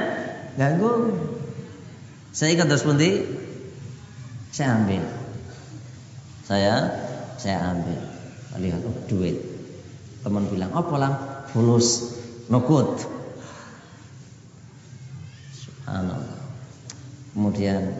Ganggu. 0.59 1.15
Saya 2.35 2.55
ingat 2.55 2.67
terus 2.67 2.83
pundi? 2.83 3.23
Saya 4.51 4.79
ambil. 4.79 5.03
Saya 6.47 6.73
saya 7.39 7.71
ambil. 7.71 7.99
Lihat 8.57 8.81
oh, 8.83 8.97
duit. 9.05 9.37
Teman 10.25 10.49
bilang, 10.49 10.73
"Oh, 10.73 10.83
pulang 10.83 11.13
fulus 11.53 12.17
nukut." 12.49 13.05
Subhanallah. 15.53 16.36
Kemudian 17.37 17.93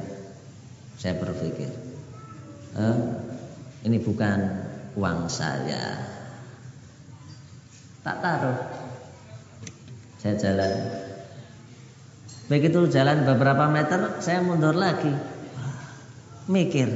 saya 0.98 1.14
berpikir, 1.22 1.70
eh, 2.74 2.98
ini 3.86 4.02
bukan 4.02 4.66
uang 4.98 5.30
saya. 5.30 5.94
Tak 8.02 8.18
taruh. 8.18 8.58
Saya 10.18 10.42
jalan. 10.42 10.74
Begitu 12.50 12.90
jalan 12.90 13.30
beberapa 13.30 13.70
meter, 13.70 14.18
saya 14.26 14.42
mundur 14.42 14.74
lagi. 14.74 15.14
Mikir, 16.50 16.90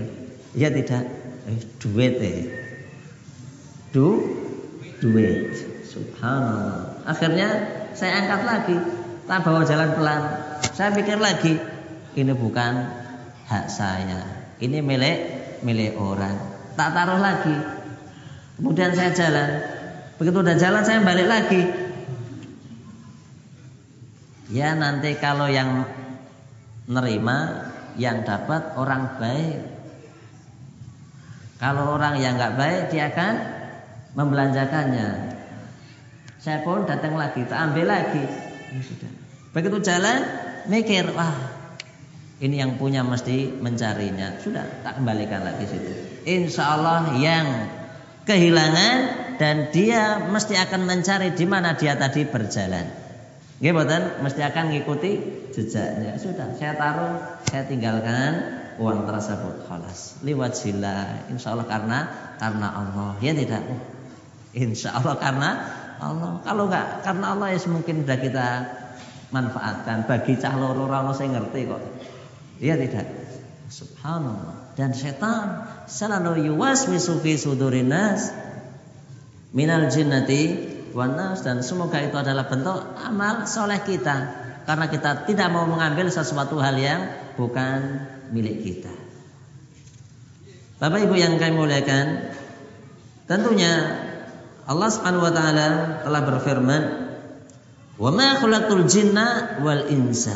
ya 0.58 0.74
tidak, 0.74 1.14
eh, 1.46 1.62
duit 1.78 2.16
eh. 2.26 2.42
Du, 3.94 4.18
duit. 4.98 5.62
Subhanallah. 5.86 7.06
Akhirnya 7.06 7.50
saya 7.94 8.26
angkat 8.26 8.42
lagi, 8.50 8.78
tak 9.30 9.46
bawa 9.46 9.62
jalan 9.62 9.94
pelan. 9.94 10.24
Saya 10.74 10.90
pikir 10.90 11.22
lagi, 11.22 11.81
ini 12.16 12.34
bukan 12.36 12.74
hak 13.48 13.66
saya. 13.72 14.22
Ini 14.60 14.84
milik 14.84 15.18
milik 15.64 15.96
orang. 15.98 16.36
Tak 16.76 16.92
taruh 16.92 17.20
lagi. 17.20 17.56
Kemudian 18.60 18.92
saya 18.94 19.12
jalan. 19.16 19.50
Begitu 20.20 20.38
udah 20.38 20.56
jalan 20.60 20.84
saya 20.86 21.00
balik 21.02 21.28
lagi. 21.28 21.62
Ya 24.52 24.76
nanti 24.76 25.16
kalau 25.18 25.48
yang 25.48 25.88
nerima 26.86 27.72
yang 27.96 28.28
dapat 28.28 28.76
orang 28.76 29.18
baik. 29.18 29.60
Kalau 31.62 31.96
orang 31.96 32.20
yang 32.20 32.36
nggak 32.36 32.58
baik 32.58 32.84
dia 32.92 33.08
akan 33.14 33.34
membelanjakannya. 34.18 35.40
Saya 36.42 36.66
pun 36.66 36.90
datang 36.90 37.14
lagi, 37.16 37.46
tak 37.46 37.70
ambil 37.70 37.86
lagi. 37.86 38.26
Ya. 38.74 39.10
Begitu 39.54 39.78
jalan, 39.86 40.26
mikir, 40.66 41.06
wah 41.14 41.51
ini 42.42 42.58
yang 42.58 42.82
punya 42.82 43.06
mesti 43.06 43.54
mencarinya. 43.54 44.42
Sudah, 44.42 44.66
tak 44.82 44.98
kembalikan 44.98 45.46
lagi 45.46 45.70
situ. 45.70 45.94
Insya 46.26 46.74
Allah 46.74 47.14
yang 47.22 47.46
kehilangan 48.26 48.98
dan 49.38 49.70
dia 49.70 50.18
mesti 50.26 50.58
akan 50.58 50.90
mencari 50.90 51.38
di 51.38 51.46
mana 51.46 51.78
dia 51.78 51.94
tadi 51.94 52.26
berjalan. 52.26 52.90
Gimana? 53.62 54.26
Mesti 54.26 54.42
akan 54.42 54.74
mengikuti 54.74 55.22
jejaknya. 55.54 56.18
Sudah, 56.18 56.58
saya 56.58 56.74
taruh, 56.74 57.22
saya 57.46 57.70
tinggalkan 57.70 58.62
uang 58.82 59.06
tersebut. 59.06 59.70
Khalas. 59.70 60.18
Liwat 60.26 60.58
sila. 60.58 61.30
Insya 61.30 61.54
Allah 61.54 61.70
karena 61.70 62.00
karena 62.42 62.68
Allah. 62.74 63.22
Ya 63.22 63.38
tidak. 63.38 63.62
Insya 64.58 64.98
Allah 64.98 65.14
karena 65.22 65.50
Allah. 66.02 66.42
Kalau 66.42 66.66
enggak 66.66 67.06
karena 67.06 67.26
Allah 67.38 67.48
ya 67.54 67.62
mungkin 67.70 68.02
sudah 68.02 68.18
kita 68.18 68.48
manfaatkan. 69.30 70.10
Bagi 70.10 70.42
cah 70.42 70.58
loro 70.58 70.90
saya 71.14 71.30
ngerti 71.38 71.70
kok. 71.70 71.82
Iya 72.62 72.78
tidak? 72.78 73.10
Subhanallah. 73.74 74.78
Dan 74.78 74.94
setan 74.94 75.66
selalu 75.90 76.54
yuwaswisu 76.54 77.20
fi 77.20 77.36
sudurin 77.36 77.90
nas 77.90 78.30
minal 79.52 79.90
jinnati 79.92 80.72
wan 80.96 81.18
nas 81.18 81.44
dan 81.44 81.60
semoga 81.66 82.00
itu 82.00 82.16
adalah 82.16 82.48
bentuk 82.48 82.80
amal 83.00 83.48
soleh 83.48 83.82
kita 83.84 84.42
karena 84.64 84.86
kita 84.88 85.26
tidak 85.28 85.48
mau 85.50 85.66
mengambil 85.68 86.08
sesuatu 86.08 86.62
hal 86.62 86.78
yang 86.78 87.02
bukan 87.36 88.06
milik 88.32 88.64
kita. 88.64 88.94
Bapak 90.82 91.06
Ibu 91.06 91.16
yang 91.18 91.38
kami 91.38 91.54
muliakan, 91.62 92.34
tentunya 93.30 93.74
Allah 94.66 94.90
Subhanahu 94.90 95.26
wa 95.30 95.34
taala 95.34 95.68
telah 96.02 96.22
berfirman, 96.26 96.84
"Wa 98.02 98.10
ma 98.10 98.38
khalaqtul 98.38 98.86
jinna 98.90 99.62
wal 99.62 99.86
insa 99.94 100.34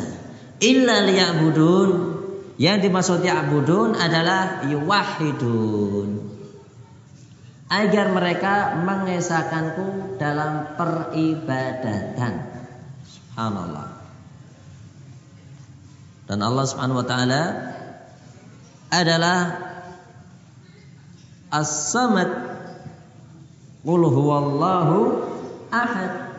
illa 0.62 1.02
liya'budun." 1.02 2.15
Yang 2.56 2.88
dimaksud 2.88 3.20
ya'budun 3.20 3.96
adalah 4.00 4.64
yuwahidun. 4.64 6.24
Agar 7.68 8.14
mereka 8.14 8.78
mengesahkanku 8.80 10.16
dalam 10.16 10.78
peribadatan. 10.78 12.34
Subhanallah. 13.04 13.96
Dan 16.26 16.38
Allah 16.42 16.64
Subhanahu 16.64 17.02
wa 17.02 17.06
taala 17.06 17.42
adalah 18.90 19.38
As-Samad. 21.52 22.30
Qul 23.86 24.02
huwallahu 24.02 24.98
ahad. 25.70 26.34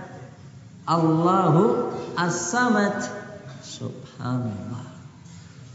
Allahu 0.88 1.91
As-Samad. 2.19 3.08
Subhanallah. 3.63 4.66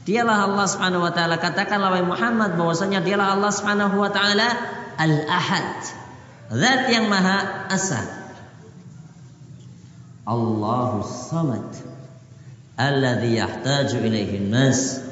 Dialah 0.02 0.50
Allah 0.50 0.66
Subhanahu 0.66 1.06
wa 1.06 1.12
taala. 1.14 1.38
Katakanlah 1.38 1.94
wahai 1.94 2.06
Muhammad 2.06 2.58
bahwasanya 2.58 3.06
dialah 3.06 3.38
Allah 3.38 3.52
Subhanahu 3.54 4.02
wa 4.02 4.10
taala 4.10 4.50
Al-Ahad. 4.98 5.78
Zat 6.50 6.90
yang 6.90 7.06
Maha 7.06 7.70
Esa. 7.70 8.02
Allahu 10.26 11.06
Samad. 11.06 11.70
Alladhi 12.74 13.38
yahtaju 13.38 13.96
ilaihi 14.02 14.42
nas. 14.42 15.06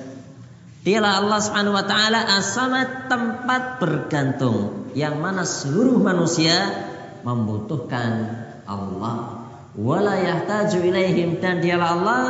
Dialah 0.83 1.23
Allah 1.23 1.39
Subhanahu 1.39 1.77
wa 1.77 1.85
taala 1.87 2.21
As-Samad 2.41 3.13
tempat 3.13 3.79
bergantung 3.79 4.91
yang 4.97 5.21
mana 5.21 5.45
seluruh 5.45 6.01
manusia 6.01 6.57
membutuhkan 7.21 8.27
Allah. 8.65 9.45
Wala 9.77 10.19
yahtaju 10.19 10.79
ilaihim 10.83 11.39
dan 11.39 11.63
dialah 11.63 11.89
Allah 11.95 12.23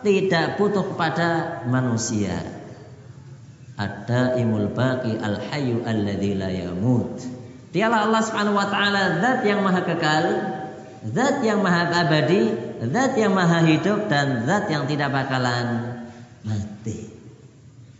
tidak 0.00 0.60
butuh 0.60 0.94
kepada 0.94 1.62
manusia. 1.68 2.36
Ada 3.80 4.36
imul 4.36 4.76
baqi 4.76 5.16
al 5.16 5.40
hayyu 5.40 5.80
alladzi 5.88 6.32
la 6.36 6.52
yamut. 6.52 7.16
Dialah 7.72 8.10
Allah 8.10 8.22
Subhanahu 8.26 8.58
wa 8.58 8.68
taala 8.68 9.22
zat 9.24 9.40
yang 9.46 9.64
maha 9.64 9.80
kekal, 9.86 10.24
zat 11.16 11.40
yang 11.40 11.64
maha 11.64 11.88
abadi, 11.88 12.52
zat 12.92 13.16
yang 13.16 13.32
maha 13.32 13.64
hidup 13.64 14.10
dan 14.12 14.44
zat 14.44 14.68
yang 14.68 14.84
tidak 14.84 15.08
bakalan 15.14 15.96
mati. 16.44 17.08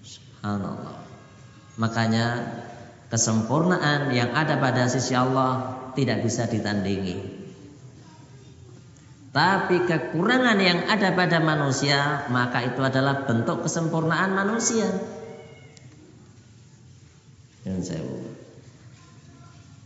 Subhanallah. 0.04 1.00
Makanya 1.80 2.26
kesempurnaan 3.08 4.12
yang 4.12 4.36
ada 4.36 4.60
pada 4.60 4.84
sisi 4.92 5.16
Allah 5.16 5.80
tidak 5.96 6.28
bisa 6.28 6.44
ditandingi. 6.44 7.39
Tapi 9.30 9.86
kekurangan 9.86 10.58
yang 10.58 10.90
ada 10.90 11.14
pada 11.14 11.38
manusia 11.38 12.26
maka 12.34 12.66
itu 12.66 12.82
adalah 12.82 13.22
bentuk 13.22 13.62
kesempurnaan 13.62 14.34
manusia. 14.34 14.90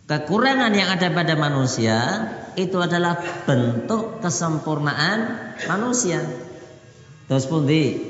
Kekurangan 0.09 0.73
yang 0.73 0.89
ada 0.89 1.09
pada 1.13 1.35
manusia 1.37 1.97
itu 2.57 2.81
adalah 2.81 3.21
bentuk 3.45 4.25
kesempurnaan 4.25 5.53
manusia. 5.69 6.25
Terus 7.29 7.45
pun 7.45 7.69
di 7.69 8.01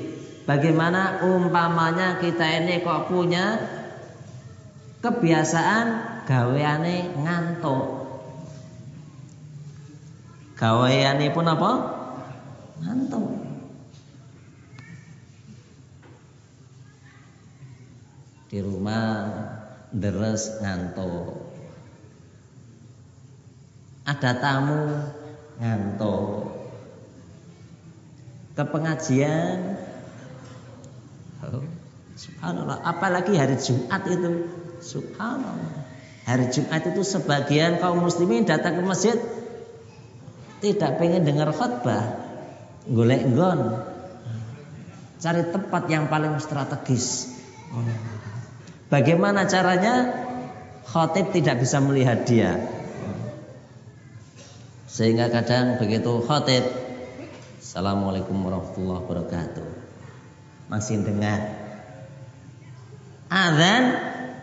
bagaimana 0.47 1.19
umpamanya 1.19 2.23
kita 2.23 2.63
ini 2.63 2.79
kok 2.79 3.11
punya 3.11 3.59
kebiasaan 5.03 5.87
gaweane 6.23 7.11
ngantuk 7.19 8.04
pun 10.55 11.45
apa? 11.51 11.71
Ngantuk. 12.79 13.27
Di 18.47 18.59
rumah 18.63 19.27
deres 19.91 20.63
ngantuk. 20.63 21.43
Ada 24.07 24.31
tamu 24.39 25.11
ngantuk. 25.59 26.55
Ke 28.55 28.63
pengajian 28.63 29.75
oh, 31.43 31.67
Subhanallah, 32.15 32.79
apalagi 32.87 33.35
hari 33.35 33.59
Jumat 33.59 34.07
itu. 34.07 34.47
Subhanallah. 34.79 35.83
Hari 36.23 36.47
Jumat 36.47 36.87
itu 36.87 37.03
sebagian 37.03 37.83
kaum 37.83 37.99
muslimin 37.99 38.47
datang 38.47 38.79
ke 38.79 38.83
masjid 38.87 39.19
tidak 40.65 40.97
pengen 40.97 41.21
dengar 41.21 41.53
khutbah, 41.53 42.25
golek 42.89 43.21
gon, 43.37 43.85
cari 45.21 45.45
tempat 45.53 45.83
yang 45.93 46.09
paling 46.09 46.41
strategis. 46.41 47.37
Bagaimana 48.89 49.45
caranya? 49.45 50.25
Khotib 50.85 51.33
tidak 51.33 51.61
bisa 51.61 51.77
melihat 51.81 52.25
dia. 52.25 52.57
Sehingga 54.95 55.27
kadang 55.27 55.75
begitu 55.75 56.23
khotib 56.23 56.63
Assalamualaikum 57.59 58.31
warahmatullahi 58.47 59.03
wabarakatuh 59.03 59.67
Masih 60.71 61.03
dengar 61.03 61.51
Azan 63.27 63.83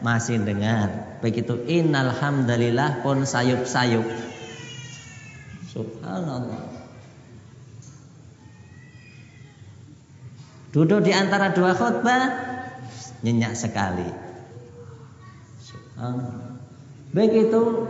masih 0.05 0.45
dengar 0.45 1.17
Begitu 1.25 1.57
innalhamdulillah 1.57 3.01
pun 3.01 3.25
sayup-sayup 3.25 4.05
Subhanallah. 6.03 6.67
Duduk 10.75 11.07
di 11.07 11.15
antara 11.15 11.55
dua 11.55 11.79
khutbah 11.79 12.27
nyenyak 13.23 13.55
sekali. 13.55 14.11
Begitu 17.15 17.87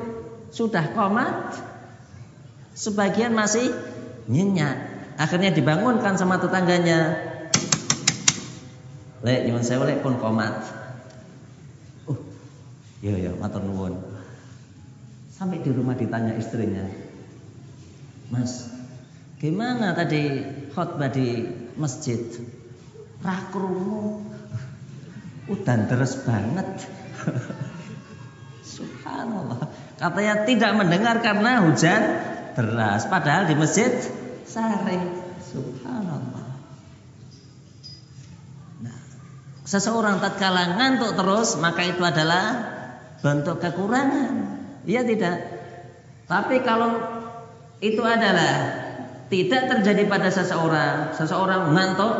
sudah 0.52 0.92
komat, 0.92 1.56
sebagian 2.76 3.32
masih 3.32 3.72
nyenyak. 4.28 4.76
Akhirnya 5.16 5.48
dibangunkan 5.48 6.20
sama 6.20 6.36
tetangganya. 6.36 7.16
Lek 9.24 9.48
nyuwun 9.48 9.64
saya 9.64 9.88
lek 9.88 10.04
pun 10.04 10.20
komat. 10.20 10.52
Uh, 12.04 12.20
iya 13.00 13.30
ya 13.30 13.32
matur 13.40 13.64
nuwun. 13.64 13.96
Sampai 15.32 15.64
di 15.64 15.70
rumah 15.72 15.94
ditanya 15.94 16.34
istrinya, 16.36 16.84
Mas, 18.32 18.72
gimana 19.36 19.92
tadi 19.92 20.40
khutbah 20.72 21.12
di 21.12 21.44
masjid? 21.76 22.16
Rakrumu 23.20 24.24
udan 25.52 25.84
terus 25.84 26.16
banget. 26.24 26.88
Subhanallah. 28.64 29.68
Katanya 30.00 30.48
tidak 30.48 30.72
mendengar 30.80 31.20
karena 31.20 31.60
hujan 31.60 32.02
deras. 32.56 33.04
Padahal 33.04 33.52
di 33.52 33.54
masjid 33.54 33.92
sare. 34.48 34.98
Subhanallah. 35.52 36.46
Nah, 38.80 38.98
seseorang 39.68 40.24
tatkala 40.24 40.80
ngantuk 40.80 41.20
terus 41.20 41.60
maka 41.60 41.84
itu 41.84 42.00
adalah 42.00 42.64
bentuk 43.20 43.60
kekurangan. 43.60 44.56
Iya 44.88 45.04
tidak? 45.04 45.36
Tapi 46.26 46.64
kalau 46.64 47.21
itu 47.82 47.98
adalah 48.06 48.78
tidak 49.26 49.62
terjadi 49.66 50.06
pada 50.06 50.30
seseorang. 50.30 51.18
Seseorang 51.18 51.74
ngantuk, 51.74 52.14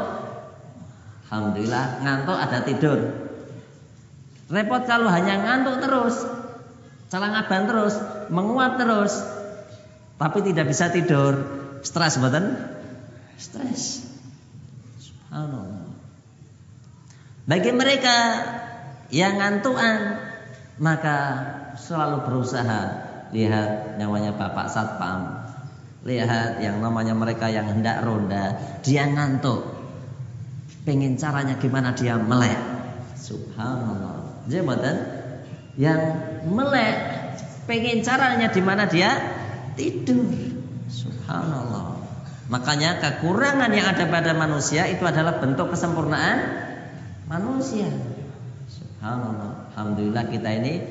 alhamdulillah 1.31 2.03
ngantuk 2.03 2.35
ada 2.35 2.59
tidur. 2.67 2.99
Repot 4.51 4.83
kalau 4.85 5.07
hanya 5.07 5.39
ngantuk 5.39 5.79
terus, 5.79 6.19
calangaban 7.15 7.71
terus, 7.71 7.95
menguap 8.27 8.75
terus, 8.75 9.15
tapi 10.19 10.43
tidak 10.43 10.67
bisa 10.67 10.91
tidur. 10.91 11.47
Stres 11.87 12.19
betul? 12.19 12.59
Stres. 13.39 14.03
Subhanallah. 14.99 15.95
Bagi 17.47 17.71
mereka 17.71 18.17
yang 19.15 19.39
ngantuan 19.39 20.19
maka 20.79 21.19
selalu 21.79 22.27
berusaha 22.27 22.83
lihat 23.35 23.99
namanya 23.99 24.35
Bapak 24.37 24.71
Satpam 24.71 25.42
Lihat 26.03 26.59
yang 26.59 26.83
namanya 26.83 27.15
mereka 27.15 27.47
yang 27.47 27.71
hendak 27.71 28.03
ronda, 28.03 28.59
dia 28.83 29.07
ngantuk. 29.07 29.63
Pengen 30.83 31.15
caranya 31.15 31.55
gimana 31.63 31.95
dia 31.95 32.19
melek. 32.19 32.59
Subhanallah. 33.15 34.43
Jabatan 34.51 34.97
yang 35.79 36.03
melek 36.51 36.97
pengen 37.71 38.03
caranya 38.03 38.51
di 38.51 38.59
mana 38.59 38.91
dia 38.91 39.15
tidur. 39.79 40.27
Subhanallah. 40.91 42.03
Makanya 42.51 42.99
kekurangan 42.99 43.71
yang 43.71 43.87
ada 43.87 44.05
pada 44.11 44.35
manusia 44.35 44.91
itu 44.91 45.07
adalah 45.07 45.39
bentuk 45.39 45.71
kesempurnaan 45.71 46.39
manusia. 47.31 47.87
Subhanallah. 48.67 49.71
Alhamdulillah 49.73 50.27
kita 50.35 50.51
ini 50.51 50.83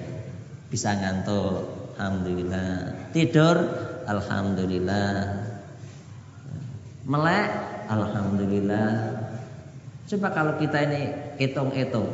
bisa 0.71 0.95
ngantuk. 0.95 1.67
Alhamdulillah. 2.00 3.12
Tidur 3.12 3.56
Alhamdulillah 4.08 5.12
Melek 7.06 7.50
Alhamdulillah 7.90 8.90
Coba 10.08 10.28
kalau 10.34 10.54
kita 10.58 10.78
ini 10.86 11.02
hitung-hitung 11.42 12.10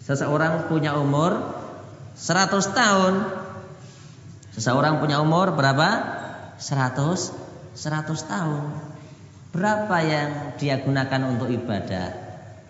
Seseorang 0.00 0.66
punya 0.66 0.96
umur 0.96 1.38
100 2.16 2.50
tahun 2.72 3.14
Seseorang 4.56 4.98
punya 4.98 5.22
umur 5.22 5.54
berapa? 5.54 5.88
100 6.58 7.76
100 7.76 8.32
tahun 8.32 8.64
Berapa 9.50 9.96
yang 10.02 10.30
dia 10.58 10.78
gunakan 10.82 11.36
untuk 11.36 11.50
ibadah? 11.50 12.10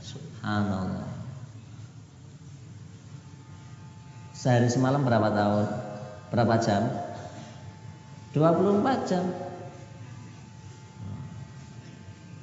Subhanallah 0.00 1.10
Sehari 4.40 4.72
semalam 4.72 5.04
berapa 5.04 5.28
tahun? 5.36 5.66
Berapa 6.32 6.54
jam? 6.64 7.09
24 8.30 9.10
jam. 9.10 9.26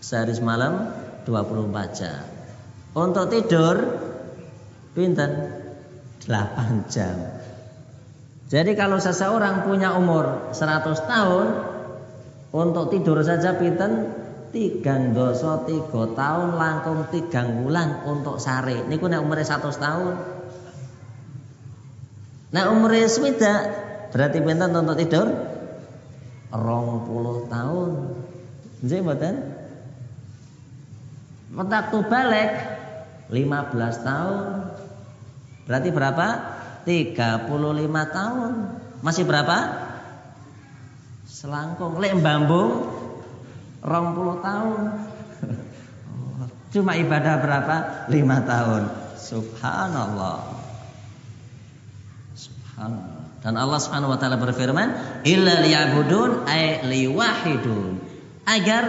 Sehari 0.04 0.36
semalam 0.36 0.92
24 1.24 2.00
jam. 2.00 2.24
Untuk 2.92 3.32
tidur 3.32 3.76
pinten 4.92 5.32
8 6.24 6.92
jam. 6.92 7.16
Jadi 8.48 8.72
kalau 8.80 9.00
seseorang 9.00 9.68
punya 9.68 9.96
umur 9.96 10.52
100 10.56 10.96
tahun 11.04 11.48
untuk 12.56 12.92
tidur 12.96 13.20
saja 13.20 13.60
pinten 13.60 14.12
tigang 14.56 15.12
doso 15.12 15.68
tiga 15.68 16.16
tahun 16.16 16.56
langkung 16.56 17.12
tigang 17.12 17.64
bulan 17.64 18.08
untuk 18.08 18.40
sare. 18.40 18.88
Niku 18.88 19.12
nek 19.12 19.20
umure 19.20 19.44
100 19.44 19.68
tahun. 19.76 20.14
Nah 22.56 22.64
umure 22.72 23.04
swidak 23.12 23.62
berarti 24.16 24.40
pinten 24.40 24.72
untuk 24.72 24.96
tidur? 24.96 25.57
Rong 26.52 27.04
puluh 27.04 27.48
tahun. 27.52 27.92
Nggih 28.84 29.02
mboten? 29.04 29.36
Waktu 31.58 31.98
balik 32.06 32.52
15 33.32 34.08
tahun. 34.08 34.46
Berarti 35.68 35.90
berapa? 35.92 36.28
35 36.88 38.16
tahun. 38.16 38.52
Masih 39.04 39.24
berapa? 39.28 39.58
Selangkung. 41.28 42.00
Lek 42.00 42.16
bambung 42.24 42.88
20 43.84 44.46
tahun. 44.48 44.82
Cuma 46.74 46.96
ibadah 46.96 47.36
berapa? 47.44 47.76
5 48.08 48.52
tahun. 48.52 48.84
Subhanallah. 49.20 50.40
Subhanallah. 52.32 53.17
Dan 53.48 53.56
Allah 53.56 53.80
Subhanahu 53.80 54.12
wa 54.12 54.20
taala 54.20 54.36
berfirman, 54.36 55.24
"Illa 55.24 55.64
liya'budun 55.64 56.44
ay 56.52 56.84
liwahidun." 56.84 57.96
Agar 58.44 58.84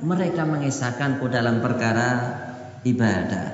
mereka 0.00 0.48
mengisahkanku 0.48 1.28
dalam 1.28 1.60
perkara 1.60 2.40
ibadah. 2.88 3.52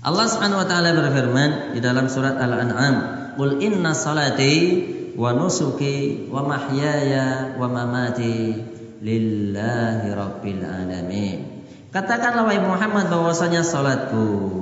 Allah 0.00 0.26
Subhanahu 0.32 0.64
wa 0.64 0.68
taala 0.70 0.96
berfirman 0.96 1.76
di 1.76 1.84
dalam 1.84 2.08
surat 2.08 2.40
Al-An'am, 2.40 2.96
"Qul 3.36 3.60
inna 3.60 3.92
salati 3.92 4.88
wa 5.12 5.36
nusuki 5.36 6.32
wa 6.32 6.48
mahyaya 6.48 7.52
wa 7.60 7.68
mamati 7.68 8.64
lillahi 9.04 10.08
rabbil 10.08 10.64
alamin." 10.64 11.68
Katakanlah 11.92 12.48
wahai 12.48 12.64
Muhammad 12.64 13.12
bahwasanya 13.12 13.60
salatku 13.60 14.56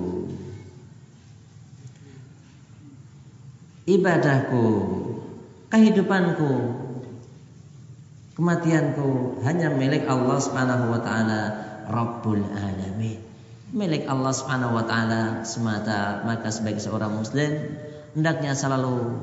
ibadahku, 3.85 4.67
kehidupanku, 5.73 6.53
kematianku 8.37 9.41
hanya 9.45 9.73
milik 9.73 10.09
Allah 10.09 10.39
Subhanahu 10.41 10.93
wa 10.93 11.01
taala 11.01 11.41
Rabbul 11.85 12.45
alamin 12.53 13.25
milik 13.75 14.07
Allah 14.07 14.31
Subhanahu 14.31 14.79
wa 14.79 14.87
taala 14.87 15.43
semata. 15.43 16.23
Maka 16.23 16.55
sebagai 16.55 16.79
seorang 16.79 17.19
muslim 17.19 17.75
hendaknya 18.15 18.55
selalu 18.55 19.19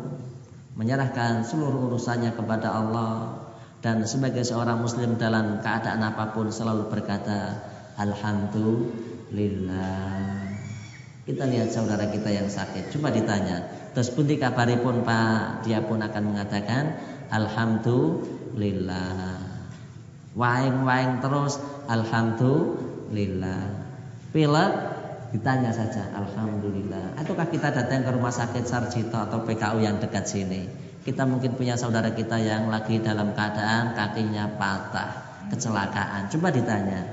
menyerahkan 0.75 1.47
seluruh 1.47 1.87
urusannya 1.87 2.35
kepada 2.35 2.75
Allah 2.75 3.39
dan 3.79 4.03
sebagai 4.03 4.43
seorang 4.43 4.83
muslim 4.83 5.15
dalam 5.15 5.63
keadaan 5.63 6.03
apa 6.03 6.35
pun 6.35 6.51
selalu 6.51 6.91
berkata 6.91 7.63
alhamdulillah. 7.95 10.51
Kita 11.21 11.45
lihat 11.47 11.71
saudara 11.71 12.11
kita 12.11 12.27
yang 12.33 12.49
sakit, 12.51 12.91
coba 12.91 13.13
ditanya, 13.13 13.61
terus 13.91 14.07
pun 14.11 14.27
pun 14.27 14.95
Pak, 15.03 15.67
dia 15.67 15.83
pun 15.83 15.99
akan 15.99 16.23
mengatakan 16.31 16.95
alhamdulillah. 17.31 19.39
Waing-waing 20.31 21.19
terus 21.19 21.59
alhamdulillah. 21.91 23.63
Pilek 24.31 24.71
ditanya 25.35 25.75
saja 25.75 26.07
alhamdulillah. 26.15 27.19
Ataukah 27.19 27.51
kita 27.51 27.71
datang 27.71 28.03
ke 28.07 28.11
rumah 28.15 28.31
sakit 28.31 28.63
Sarjito 28.63 29.19
atau 29.19 29.43
PKU 29.43 29.83
yang 29.83 29.99
dekat 29.99 30.27
sini? 30.27 30.67
Kita 31.01 31.25
mungkin 31.27 31.57
punya 31.57 31.75
saudara 31.75 32.13
kita 32.13 32.37
yang 32.39 32.69
lagi 32.71 32.99
dalam 33.03 33.33
keadaan 33.35 33.95
kakinya 33.97 34.47
patah 34.55 35.11
kecelakaan. 35.51 36.29
Coba 36.31 36.51
ditanya. 36.53 37.03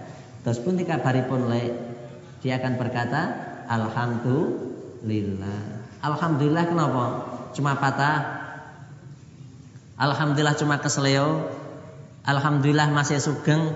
Terus 0.46 0.62
pun 0.62 0.78
pun 1.26 1.50
le 1.50 1.74
dia 2.38 2.62
akan 2.62 2.78
berkata 2.78 3.34
alhamdulillah 3.66 5.77
alhamdulillah 6.00 6.64
kenapa 6.68 7.04
cuma 7.54 7.78
patah 7.78 8.18
alhamdulillah 9.98 10.56
cuma 10.58 10.78
kesleo 10.78 11.48
alhamdulillah 12.26 12.90
masih 12.92 13.18
sugeng 13.18 13.74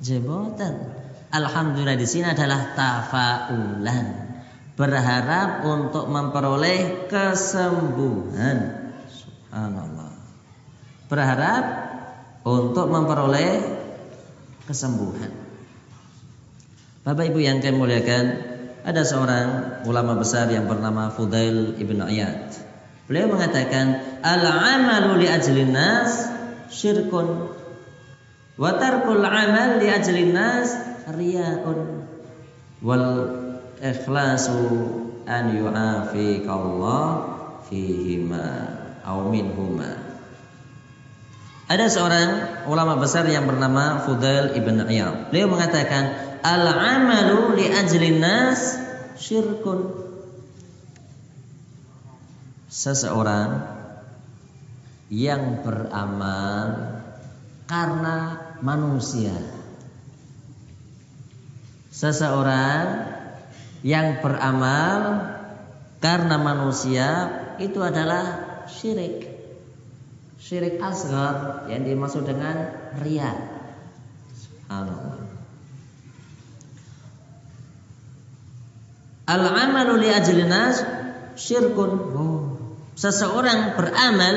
jebotan 0.00 0.96
Alhamdulillah 1.36 1.98
di 1.98 2.06
sini 2.06 2.32
adalah 2.32 2.72
tafaulan. 2.72 4.06
Berharap 4.76 5.64
untuk 5.64 6.08
memperoleh 6.08 7.08
kesembuhan. 7.08 8.92
Subhanallah. 9.08 10.12
Berharap 11.08 11.64
untuk 12.44 12.86
memperoleh 12.92 13.52
kesembuhan. 14.68 15.32
Bapak 17.04 17.30
Ibu 17.32 17.38
yang 17.40 17.62
kami 17.62 17.78
muliakan, 17.78 18.24
ada 18.86 19.02
seorang 19.02 19.82
ulama 19.82 20.14
besar 20.14 20.46
yang 20.46 20.70
bernama 20.70 21.10
Fudail 21.10 21.74
ibn 21.82 21.98
Iyad. 22.06 22.54
Beliau 23.10 23.34
mengatakan, 23.34 23.98
"Al-amalu 24.22 25.26
li 25.26 25.28
ajlin 25.30 25.74
nas 25.74 26.30
syirkun 26.70 27.50
wa 28.54 28.70
tarkul 28.78 29.26
amal 29.26 29.82
li 29.82 29.90
ajlin 29.90 30.30
nas 30.30 30.78
riyaun 31.10 32.06
wal 32.78 33.10
ikhlasu 33.82 34.54
an 35.26 35.50
yu'afika 35.50 36.50
Allah 36.54 37.06
fihima 37.66 38.70
au 39.02 39.26
minhuma 39.34 40.06
ada 41.66 41.90
seorang 41.90 42.62
ulama 42.70 42.94
besar 42.94 43.26
yang 43.26 43.42
bernama 43.50 44.06
Fudail 44.06 44.54
ibn 44.54 44.86
Iyad. 44.86 45.34
Beliau 45.34 45.50
mengatakan, 45.50 46.25
"Al-amalu 46.46 47.58
li 47.58 47.66
ajlin 47.74 48.22
nas 48.22 48.78
syirkun." 49.18 50.06
Seseorang 52.70 53.66
yang 55.10 55.66
beramal 55.66 57.02
karena 57.66 58.18
manusia 58.62 59.34
seseorang 61.96 63.08
yang 63.80 64.20
beramal 64.20 65.00
karena 65.96 66.36
manusia 66.36 67.08
itu 67.56 67.80
adalah 67.80 68.44
syirik. 68.68 69.32
Syirik 70.36 70.76
asgar 70.76 71.64
yang 71.72 71.88
dimaksud 71.88 72.28
dengan 72.28 72.68
ria. 73.00 73.32
Al-amalu 79.26 80.06
li 80.06 80.08
ajlinas 80.14 80.86
syirkun. 81.34 81.92
Oh. 82.14 82.42
Seseorang 82.96 83.76
beramal 83.76 84.36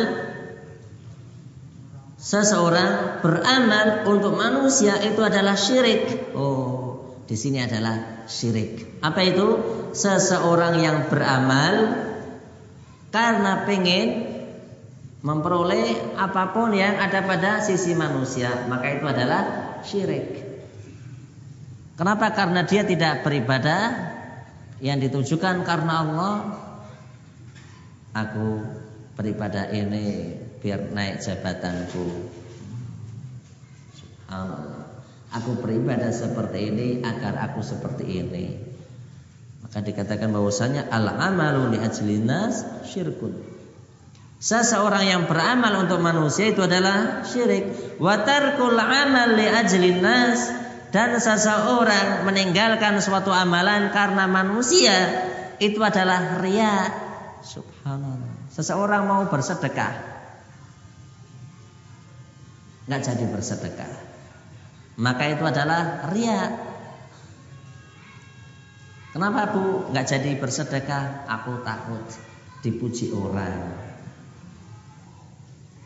seseorang 2.19 3.23
beramal 3.23 4.03
untuk 4.11 4.35
manusia 4.35 4.99
itu 4.99 5.23
adalah 5.23 5.55
syirik. 5.55 6.35
Oh, 6.35 7.15
di 7.23 7.39
sini 7.39 7.63
adalah 7.63 8.27
syirik. 8.27 8.99
Apa 8.99 9.23
itu? 9.23 9.47
Seseorang 9.95 10.83
yang 10.83 11.07
beramal 11.07 11.95
karena 13.09 13.63
pengen 13.65 14.29
memperoleh 15.23 16.15
apa 16.19 16.51
pun 16.51 16.75
yang 16.75 16.99
ada 16.99 17.23
pada 17.25 17.63
sisi 17.63 17.95
manusia, 17.95 18.67
maka 18.67 18.99
itu 18.99 19.05
adalah 19.07 19.41
syirik. 19.87 20.45
Kenapa? 21.95 22.31
Karena 22.31 22.63
dia 22.63 22.83
tidak 22.87 23.27
beribadah 23.27 24.18
yang 24.79 24.99
ditujukan 24.99 25.63
karena 25.67 25.93
Allah. 26.03 26.35
Aku 28.09 28.65
beribadah 29.15 29.69
ini 29.69 30.33
biar 30.59 30.91
naik 30.91 31.21
jabatanku. 31.21 32.07
Aku 35.29 35.51
beribadah 35.61 36.09
seperti 36.09 36.73
ini 36.73 36.87
agar 37.05 37.37
aku 37.49 37.61
seperti 37.61 38.05
ini. 38.05 38.57
Maka 39.61 39.85
dikatakan 39.85 40.33
bahwasanya 40.33 40.89
al 40.89 41.05
amalu 41.05 41.77
li 41.77 41.77
ajlinas 41.77 42.65
syirkun. 42.89 43.37
Seseorang 44.39 45.03
yang 45.03 45.23
beramal 45.27 45.83
untuk 45.83 45.99
manusia 45.99 46.49
itu 46.49 46.63
adalah 46.63 47.27
syirik. 47.27 47.99
Wa 47.99 48.23
tarkul 48.23 48.79
amal 48.79 49.35
li 49.35 49.45
ajlinas 49.45 50.68
dan 50.89 51.13
seseorang 51.17 52.25
meninggalkan 52.25 52.97
suatu 53.01 53.29
amalan 53.29 53.93
karena 53.93 54.25
manusia 54.25 54.97
itu 55.61 55.77
adalah 55.81 56.41
ria. 56.41 56.89
Subhanallah. 57.45 58.49
Seseorang 58.51 59.07
mau 59.07 59.23
bersedekah 59.29 60.19
nggak 62.89 63.05
jadi 63.05 63.25
bersedekah 63.29 63.93
maka 64.97 65.29
itu 65.29 65.45
adalah 65.45 66.09
ria 66.09 66.69
Kenapa 69.09 69.49
Bu 69.49 69.89
nggak 69.89 70.05
jadi 70.05 70.37
bersedekah? 70.37 71.25
Aku 71.25 71.65
takut 71.65 72.05
dipuji 72.61 73.09
orang. 73.09 73.73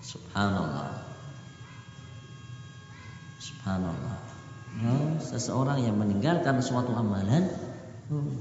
Subhanallah. 0.04 1.08
Subhanallah. 3.39 4.23
Oh, 4.82 5.22
seseorang 5.22 5.86
yang 5.86 5.96
meninggalkan 6.02 6.58
suatu 6.60 6.98
amalan 6.98 7.46
hmm, 8.10 8.34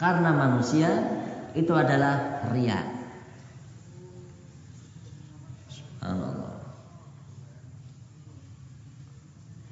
karena 0.00 0.30
manusia 0.32 0.88
itu 1.52 1.70
adalah 1.76 2.48
ria. 2.48 2.98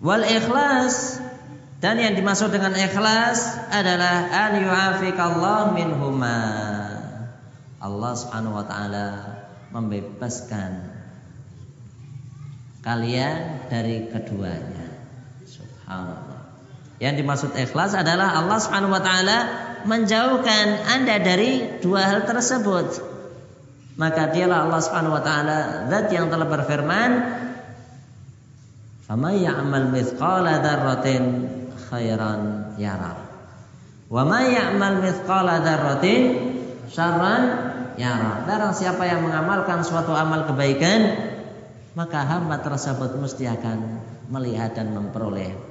Wal 0.07 0.23
ikhlas 0.23 1.19
dan 1.83 1.99
yang 1.99 2.15
dimaksud 2.15 2.55
dengan 2.55 2.77
ikhlas 2.79 3.59
adalah 3.73 4.29
an 4.31 4.53
yu'afikallah 4.61 5.75
minhuma. 5.75 6.41
Allah 7.83 8.13
Subhanahu 8.15 8.55
wa 8.61 8.67
taala 8.69 9.09
membebaskan 9.75 10.95
kalian 12.87 13.67
dari 13.67 14.07
keduanya. 14.07 14.86
Subhanallah. 15.87 16.43
Yang 16.99 17.15
dimaksud 17.23 17.51
ikhlas 17.55 17.95
adalah 17.95 18.43
Allah 18.43 18.59
Subhanahu 18.59 18.91
wa 18.91 19.03
taala 19.05 19.39
menjauhkan 19.87 20.67
Anda 20.91 21.23
dari 21.23 21.79
dua 21.79 22.11
hal 22.11 22.27
tersebut. 22.27 22.99
Maka 23.95 24.35
dialah 24.35 24.67
Allah 24.67 24.81
Subhanahu 24.83 25.15
wa 25.15 25.23
taala 25.23 25.87
zat 25.87 26.11
yang 26.11 26.27
telah 26.27 26.51
berfirman, 26.51 27.11
"Faman 29.07 29.35
ya'mal 29.39 29.93
mithqala 29.95 30.59
dzarratin 30.59 31.23
khairan 31.87 32.75
yara. 32.81 33.15
Wa 34.11 34.27
may 34.27 34.59
ya'mal 34.59 35.05
mithqala 35.05 35.63
dzarratin 35.63 36.23
syarran 36.91 37.43
yara. 38.01 38.43
Barang 38.49 38.75
siapa 38.75 39.05
yang 39.05 39.21
mengamalkan 39.21 39.85
suatu 39.85 40.17
amal 40.17 40.49
kebaikan, 40.49 41.13
maka 41.93 42.25
hamba 42.25 42.59
tersebut 42.65 43.21
mesti 43.21 43.45
akan 43.53 43.79
melihat 44.33 44.75
dan 44.75 44.97
memperoleh 44.97 45.66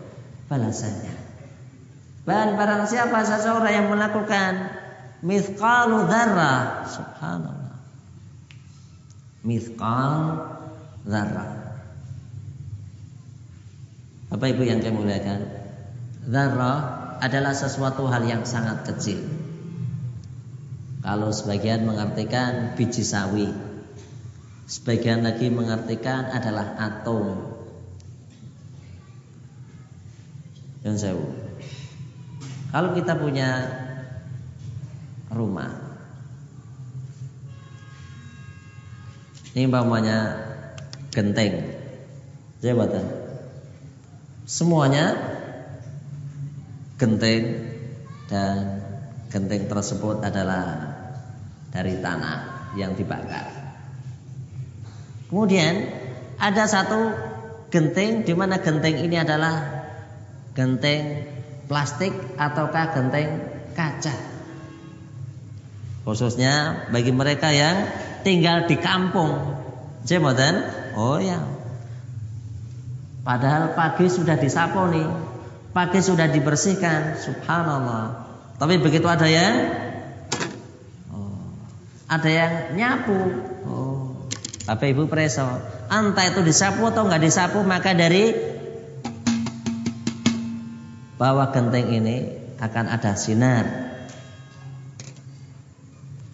balasannya. 0.52 1.16
Dan 2.26 2.58
barang 2.58 2.90
siapa 2.90 3.22
seseorang 3.22 3.74
yang 3.74 3.88
melakukan 3.94 4.74
mithqalu 5.22 6.10
dzarrah, 6.10 6.90
subhanallah. 6.90 7.78
Mithqal 9.46 10.22
dzarrah. 11.06 11.52
Bapak 14.34 14.58
Ibu 14.58 14.64
yang 14.66 14.82
kami 14.82 15.06
muliakan, 15.06 15.42
Zarrah 16.26 16.80
adalah 17.22 17.54
sesuatu 17.54 18.10
hal 18.10 18.26
yang 18.26 18.44
sangat 18.44 18.90
kecil. 18.90 19.22
Kalau 21.06 21.30
sebagian 21.30 21.86
mengartikan 21.86 22.74
biji 22.74 23.06
sawi, 23.06 23.54
sebagian 24.66 25.22
lagi 25.22 25.54
mengartikan 25.54 26.34
adalah 26.34 26.74
atom. 26.82 27.55
Yang 30.86 30.96
saya 31.02 31.18
Kalau 32.70 32.94
kita 32.94 33.18
punya 33.18 33.50
rumah, 35.34 35.72
ini 39.58 39.66
umpamanya 39.66 40.46
genteng, 41.10 41.74
jabatan, 42.62 43.06
semuanya 44.46 45.16
genting 47.02 47.66
dan 48.30 48.84
genting 49.32 49.66
tersebut 49.72 50.22
adalah 50.22 50.96
dari 51.72 51.98
tanah 52.04 52.72
yang 52.76 52.94
dibakar. 52.94 53.52
Kemudian 55.32 55.92
ada 56.38 56.68
satu 56.68 57.16
genting 57.72 58.28
di 58.28 58.34
mana 58.36 58.60
genting 58.60 59.02
ini 59.08 59.20
adalah 59.20 59.75
genting 60.56 61.28
plastik 61.68 62.16
ataukah 62.40 62.96
genting 62.96 63.30
kaca. 63.76 64.16
Khususnya 66.08 66.88
bagi 66.90 67.12
mereka 67.12 67.52
yang 67.52 67.92
tinggal 68.24 68.66
di 68.66 68.80
kampung. 68.80 69.62
Jemoten? 70.06 70.64
Oh 70.96 71.18
ya. 71.18 71.42
Padahal 73.26 73.74
pagi 73.74 74.06
sudah 74.06 74.38
disapu 74.38 74.86
nih, 74.94 75.10
Pagi 75.76 76.00
sudah 76.00 76.32
dibersihkan, 76.32 77.20
subhanallah. 77.20 78.24
Tapi 78.56 78.80
begitu 78.80 79.12
ada 79.12 79.28
yang 79.28 79.76
oh, 81.12 81.52
ada 82.08 82.30
yang 82.32 82.54
nyapu. 82.80 83.20
Oh, 83.68 84.24
Bapak 84.64 84.88
Ibu 84.96 85.12
preso, 85.12 85.44
entah 85.92 86.32
itu 86.32 86.48
disapu 86.48 86.88
atau 86.88 87.04
nggak 87.04 87.20
disapu, 87.20 87.60
maka 87.68 87.92
dari 87.92 88.55
bawah 91.16 91.52
genteng 91.52 91.92
ini 91.92 92.16
akan 92.60 92.86
ada 92.92 93.16
sinar. 93.16 93.66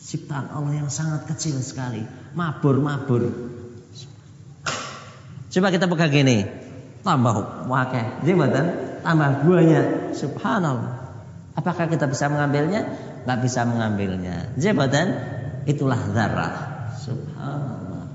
Ciptaan 0.01 0.51
Allah 0.51 0.83
yang 0.83 0.91
sangat 0.91 1.23
kecil 1.31 1.55
sekali, 1.63 2.03
mabur-mabur. 2.35 3.31
Coba 5.51 5.67
kita 5.71 5.87
buka 5.87 6.07
gini, 6.11 6.43
tambah 7.03 7.67
wakil, 7.67 8.23
jembatan 8.27 8.91
tambah 9.01 9.45
banyak. 9.45 10.15
Subhanallah. 10.15 11.01
Apakah 11.57 11.91
kita 11.91 12.07
bisa 12.07 12.31
mengambilnya? 12.31 12.87
Gak 13.27 13.39
bisa 13.43 13.67
mengambilnya. 13.67 14.55
Jabatan 14.55 15.07
itulah 15.67 15.99
zarah. 16.15 16.55
Subhanallah. 16.97 18.07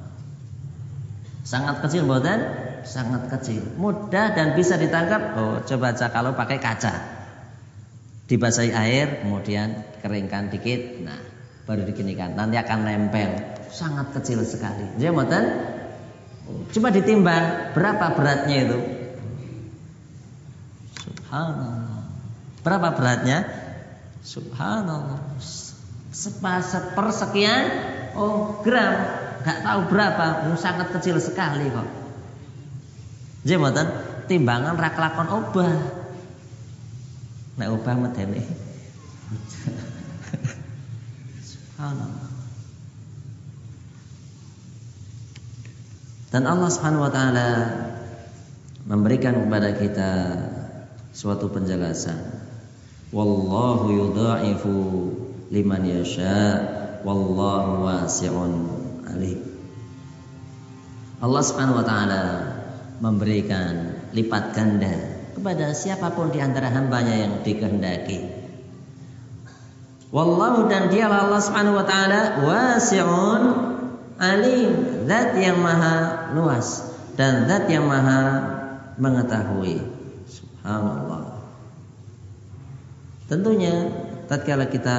Sangat 1.47 1.85
kecil 1.85 2.09
buatan? 2.09 2.66
Sangat 2.87 3.27
kecil. 3.29 3.67
Mudah 3.77 4.33
dan 4.39 4.55
bisa 4.55 4.79
ditangkap. 4.79 5.35
Oh, 5.35 5.59
coba 5.67 5.91
aja 5.91 6.07
kalau 6.15 6.39
pakai 6.39 6.63
kaca. 6.63 6.95
Dibasahi 8.31 8.71
air, 8.71 9.27
kemudian 9.27 9.83
keringkan 10.03 10.55
dikit. 10.55 11.03
Nah, 11.03 11.19
baru 11.67 11.83
dikinikan. 11.83 12.39
Nanti 12.39 12.57
akan 12.63 12.87
nempel. 12.87 13.59
Sangat 13.75 14.15
kecil 14.15 14.47
sekali. 14.47 14.87
Jabatan? 15.03 15.75
Coba 16.47 16.95
ditimbang 16.95 17.75
berapa 17.75 18.15
beratnya 18.15 18.57
itu? 18.71 18.79
Subhanallah. 21.03 22.07
Berapa 22.63 22.89
beratnya? 22.95 23.39
Subhanallah. 24.23 25.43
Sepersekian 26.15 27.65
oh 28.17 28.63
gram, 28.65 28.95
nggak 29.45 29.59
tahu 29.63 29.81
berapa, 29.93 30.27
oh, 30.49 30.57
sangat 30.59 30.89
kecil 30.97 31.21
sekali 31.21 31.69
kok. 31.69 32.06
Jematan 33.47 33.87
timbangan 34.27 34.75
rak 34.75 34.99
lakon 34.99 35.31
obah. 35.31 35.75
Nek 37.57 37.69
obah 37.71 37.95
medeni. 37.95 38.43
Subhanallah. 41.47 42.27
Dan 46.35 46.43
Allah 46.43 46.69
Subhanahu 46.69 47.07
wa 47.07 47.13
taala 47.15 47.49
memberikan 48.83 49.47
kepada 49.47 49.79
kita 49.79 50.11
suatu 51.15 51.47
penjelasan. 51.49 52.19
Wallahu 53.15 53.95
yudha'ifu 53.95 54.75
liman 55.55 55.87
yasha 55.87 56.67
wallahu 57.07 57.87
wasi'un 57.87 58.53
alim. 59.07 59.39
Allah 61.23 61.43
Subhanahu 61.47 61.81
wa 61.81 61.87
taala 61.87 62.23
memberikan 63.01 63.93
lipat 64.13 64.57
ganda 64.57 64.95
kepada 65.37 65.77
siapa 65.77 66.17
pun 66.17 66.33
di 66.33 66.41
antara 66.41 66.73
hambanya 66.73 67.13
yang 67.13 67.45
dikehendaki. 67.45 68.25
Wallahu 70.15 70.71
dan 70.73 70.89
dialah 70.89 71.29
Allah 71.29 71.43
Subhanahu 71.45 71.77
wa 71.77 71.85
taala 71.85 72.21
wasi'un 72.41 73.43
alim, 74.17 75.05
zat 75.05 75.37
yang 75.37 75.61
maha 75.61 76.31
luas 76.33 76.89
dan 77.21 77.45
zat 77.45 77.69
yang 77.69 77.85
maha 77.85 78.21
mengetahui. 78.97 79.83
Allah. 80.67 81.47
Tentunya 83.31 83.93
tatkala 84.27 84.67
kita 84.67 84.99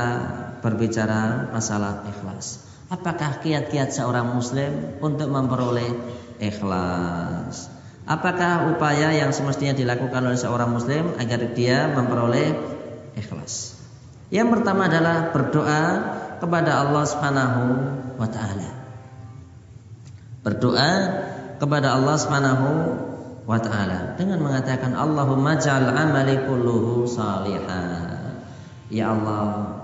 berbicara 0.63 1.51
masalah 1.51 2.07
ikhlas, 2.07 2.63
apakah 2.91 3.39
kiat-kiat 3.43 3.91
seorang 3.91 4.31
muslim 4.31 4.99
untuk 5.03 5.27
memperoleh 5.31 5.91
ikhlas? 6.39 7.76
Apakah 8.07 8.71
upaya 8.71 9.11
yang 9.11 9.35
semestinya 9.35 9.75
dilakukan 9.75 10.23
oleh 10.23 10.39
seorang 10.39 10.71
muslim 10.71 11.19
agar 11.19 11.43
dia 11.51 11.91
memperoleh 11.91 12.55
ikhlas? 13.19 13.75
Yang 14.31 14.59
pertama 14.59 14.87
adalah 14.87 15.35
berdoa 15.35 15.83
kepada 16.39 16.87
Allah 16.87 17.03
Subhanahu 17.03 17.63
wa 18.15 18.27
taala. 18.31 18.71
Berdoa 20.39 20.91
kepada 21.59 21.99
Allah 21.99 22.15
Subhanahu 22.15 22.67
wa 23.43 23.59
taala 23.59 24.15
dengan 24.15 24.39
mengatakan 24.39 24.95
Allahumma 24.95 25.59
ja'al 25.59 25.91
amali 25.91 26.47
kulluhu 26.47 27.03
salihah. 27.03 28.07
Ya 28.87 29.11
Allah, 29.11 29.83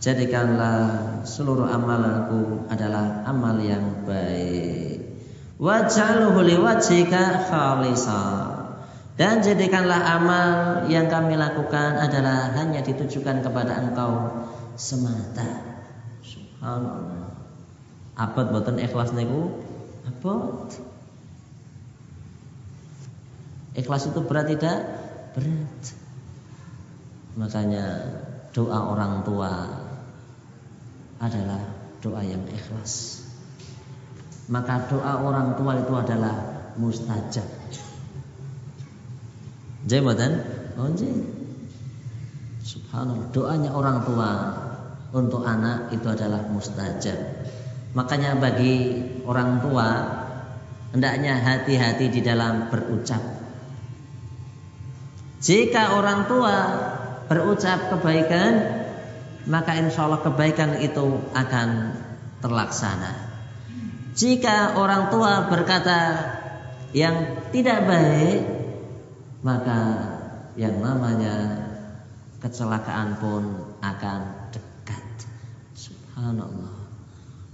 jadikanlah 0.00 0.80
seluruh 1.28 1.68
amalanku 1.68 2.64
adalah 2.72 3.28
amal 3.28 3.60
yang 3.60 4.08
baik. 4.08 4.87
Khalisa. 7.50 8.22
Dan 9.18 9.42
jadikanlah 9.42 9.98
amal 9.98 10.50
yang 10.86 11.10
kami 11.10 11.34
lakukan 11.34 11.98
adalah 11.98 12.54
hanya 12.54 12.78
ditujukan 12.86 13.42
kepada 13.42 13.82
Engkau 13.82 14.46
semata. 14.78 15.82
Subhanallah. 16.22 17.34
Abad 18.14 18.46
boten 18.54 18.78
ikhlas 18.78 19.10
niku? 19.18 19.58
Abad. 20.06 20.78
Ikhlas 23.74 24.06
itu 24.06 24.22
berat 24.22 24.54
tidak? 24.54 24.78
Berat. 25.34 25.82
Makanya 27.34 27.86
doa 28.54 28.94
orang 28.94 29.26
tua 29.26 29.50
adalah 31.18 31.62
doa 31.98 32.22
yang 32.22 32.46
ikhlas. 32.46 33.26
Maka 34.48 34.88
doa 34.88 35.20
orang 35.20 35.60
tua 35.60 35.76
itu 35.76 35.92
adalah 35.92 36.34
mustajab. 36.80 37.44
Jabatan, 39.88 40.32
oh 40.80 40.92
Subhanallah, 42.68 43.32
doanya 43.32 43.70
orang 43.72 44.04
tua 44.04 44.30
untuk 45.16 45.44
anak 45.44 45.88
itu 45.92 46.04
adalah 46.04 46.44
mustajab. 46.48 47.16
Makanya 47.96 48.36
bagi 48.36 49.04
orang 49.24 49.64
tua 49.64 49.88
hendaknya 50.92 51.40
hati-hati 51.40 52.12
di 52.12 52.20
dalam 52.20 52.68
berucap. 52.68 53.20
Jika 55.40 55.96
orang 55.96 56.28
tua 56.28 56.56
berucap 57.28 57.88
kebaikan, 57.96 58.52
maka 59.48 59.76
insya 59.80 60.04
Allah 60.04 60.20
kebaikan 60.20 60.80
itu 60.84 61.24
akan 61.32 61.68
terlaksana. 62.44 63.27
Jika 64.18 64.74
orang 64.74 65.14
tua 65.14 65.46
berkata 65.46 66.00
yang 66.90 67.46
tidak 67.54 67.86
baik, 67.86 68.42
maka 69.46 69.78
yang 70.58 70.82
namanya 70.82 71.54
kecelakaan 72.42 73.14
pun 73.22 73.70
akan 73.78 74.50
dekat. 74.50 75.06
Subhanallah. 75.78 76.74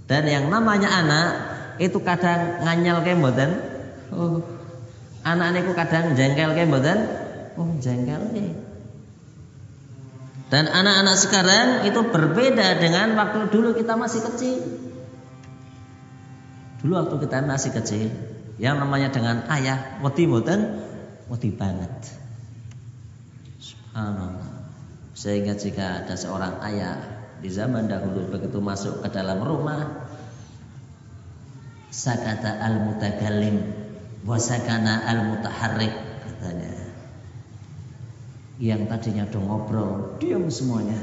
Dan 0.09 0.25
yang 0.25 0.49
namanya 0.49 0.89
anak 0.89 1.29
itu 1.77 2.01
kadang 2.01 2.65
nganyel 2.65 2.97
ke 3.05 3.13
mboten. 3.13 3.51
Oh. 4.09 4.41
Anak 5.21 5.57
niku 5.57 5.77
kadang 5.77 6.17
jengkel 6.17 6.57
ke. 6.57 6.65
Oh, 7.61 7.69
jengkel 7.77 8.21
ke. 8.33 8.45
Dan 10.49 10.65
anak-anak 10.69 11.17
sekarang 11.17 11.67
itu 11.89 12.01
berbeda 12.09 12.77
dengan 12.81 13.17
waktu 13.17 13.53
dulu 13.53 13.77
kita 13.77 13.97
masih 13.97 14.21
kecil. 14.29 14.84
Dulu 16.85 16.93
waktu 17.01 17.17
kita 17.25 17.41
masih 17.49 17.73
kecil, 17.73 18.13
yang 18.61 18.77
namanya 18.77 19.09
dengan 19.09 19.41
ayah, 19.49 19.97
wedi 20.05 20.29
mboten, 20.29 20.85
wedi 21.33 21.49
banget. 21.49 22.13
Subhanallah. 23.57 24.69
Sehingga 25.17 25.57
jika 25.57 26.05
ada 26.05 26.13
seorang 26.13 26.61
ayah 26.61 27.25
di 27.41 27.49
zaman 27.49 27.89
dahulu 27.89 28.29
begitu 28.29 28.61
masuk 28.61 29.01
ke 29.01 29.09
dalam 29.09 29.41
rumah, 29.41 30.05
sakata 31.89 32.61
al-mutakallim 32.61 33.65
wa 34.27 34.35
sakana 34.35 35.07
al-mutaharrik 35.07 35.95
katanya 36.27 36.75
yang 38.59 38.83
tadinya 38.91 39.23
do 39.31 39.39
ngobrol 39.39 40.19
diam 40.19 40.51
semuanya 40.51 40.99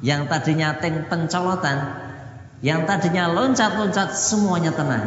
yang 0.00 0.24
tadinya 0.24 0.80
teng 0.80 1.04
pencolotan 1.10 2.05
yang 2.64 2.88
tadinya 2.88 3.28
loncat-loncat 3.32 4.16
semuanya 4.16 4.72
tenang. 4.72 5.06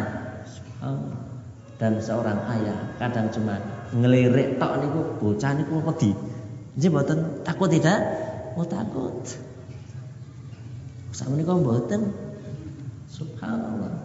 Dan 1.79 2.03
seorang 2.03 2.43
ayah 2.59 2.79
kadang 2.99 3.31
cuma 3.31 3.55
ngelirik 3.95 4.59
tok 4.59 4.83
niku 4.83 5.01
bocah 5.17 5.51
niku 5.55 5.79
wedi 5.79 6.11
nggih 6.75 6.91
mboten. 6.91 7.19
Takut 7.47 7.71
tidak? 7.71 7.99
Oh 8.59 8.67
takut. 8.67 9.23
Sama 11.15 11.39
niku 11.39 11.55
mboten? 11.59 12.11
Subhanallah. 13.07 13.95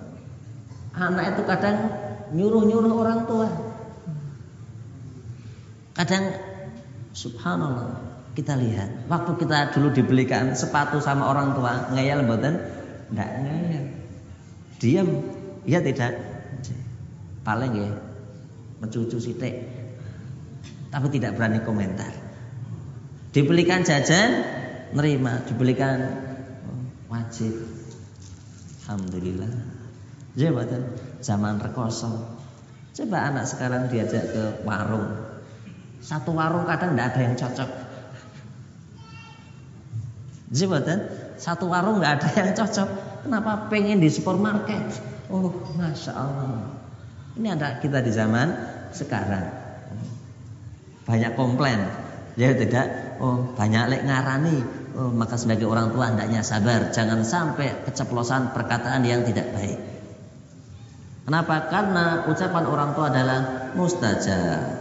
Anak 0.94 1.34
itu 1.34 1.42
kadang 1.46 1.76
nyuruh-nyuruh 2.34 2.94
orang 2.94 3.20
tua. 3.26 3.48
Kadang 5.94 6.24
Subhanallah. 7.14 8.02
Kita 8.34 8.58
lihat, 8.58 9.06
waktu 9.06 9.38
kita 9.38 9.70
dulu 9.70 9.94
dibelikan 9.94 10.58
sepatu 10.58 10.98
sama 10.98 11.30
orang 11.30 11.54
tua, 11.54 11.94
ngeyel 11.94 12.26
mboten? 12.26 12.58
Enggak 13.14 13.30
ngeyel. 13.46 13.84
Diam. 14.82 15.08
Iya 15.62 15.78
tidak? 15.86 16.12
Paling 17.46 17.72
ya 17.78 17.90
mencucu 18.82 19.22
sitik. 19.22 19.54
Tapi 20.90 21.06
tidak 21.14 21.38
berani 21.38 21.62
komentar. 21.62 22.10
Dibelikan 23.30 23.86
jajan, 23.86 24.42
nerima. 24.90 25.46
Dibelikan 25.46 25.98
oh, 26.66 26.82
wajib. 27.14 27.54
Alhamdulillah. 28.84 29.50
Ya 30.34 30.50
zaman 31.22 31.62
rekoso. 31.62 32.34
Coba 32.94 33.30
anak 33.30 33.50
sekarang 33.50 33.90
diajak 33.90 34.30
ke 34.30 34.44
warung, 34.62 35.18
satu 35.98 36.30
warung 36.30 36.62
kadang 36.62 36.94
tidak 36.94 37.06
ada 37.10 37.20
yang 37.26 37.34
cocok. 37.34 37.70
Jabatan 40.54 40.98
satu 41.44 41.68
warung 41.68 42.00
nggak 42.00 42.12
ada 42.16 42.28
yang 42.40 42.50
cocok. 42.56 42.88
Kenapa 43.28 43.68
pengen 43.68 44.00
di 44.00 44.08
supermarket? 44.08 44.80
Oh, 45.28 45.52
masya 45.76 46.16
Allah. 46.16 46.72
Ini 47.36 47.52
ada 47.52 47.84
kita 47.84 48.00
di 48.00 48.08
zaman 48.08 48.48
sekarang. 48.96 49.52
Banyak 51.04 51.36
komplain. 51.36 51.84
Ya 52.40 52.56
tidak. 52.56 53.20
Oh, 53.20 53.52
banyak 53.52 53.92
lek 53.92 54.02
ngarani. 54.08 54.58
Oh, 54.96 55.12
maka 55.12 55.36
sebagai 55.36 55.68
orang 55.68 55.92
tua 55.92 56.16
hendaknya 56.16 56.40
sabar. 56.40 56.88
Jangan 56.96 57.20
sampai 57.28 57.84
keceplosan 57.84 58.56
perkataan 58.56 59.04
yang 59.04 59.28
tidak 59.28 59.52
baik. 59.52 59.76
Kenapa? 61.28 61.68
Karena 61.68 62.24
ucapan 62.24 62.64
orang 62.64 62.90
tua 62.96 63.12
adalah 63.12 63.40
mustajab. 63.76 64.80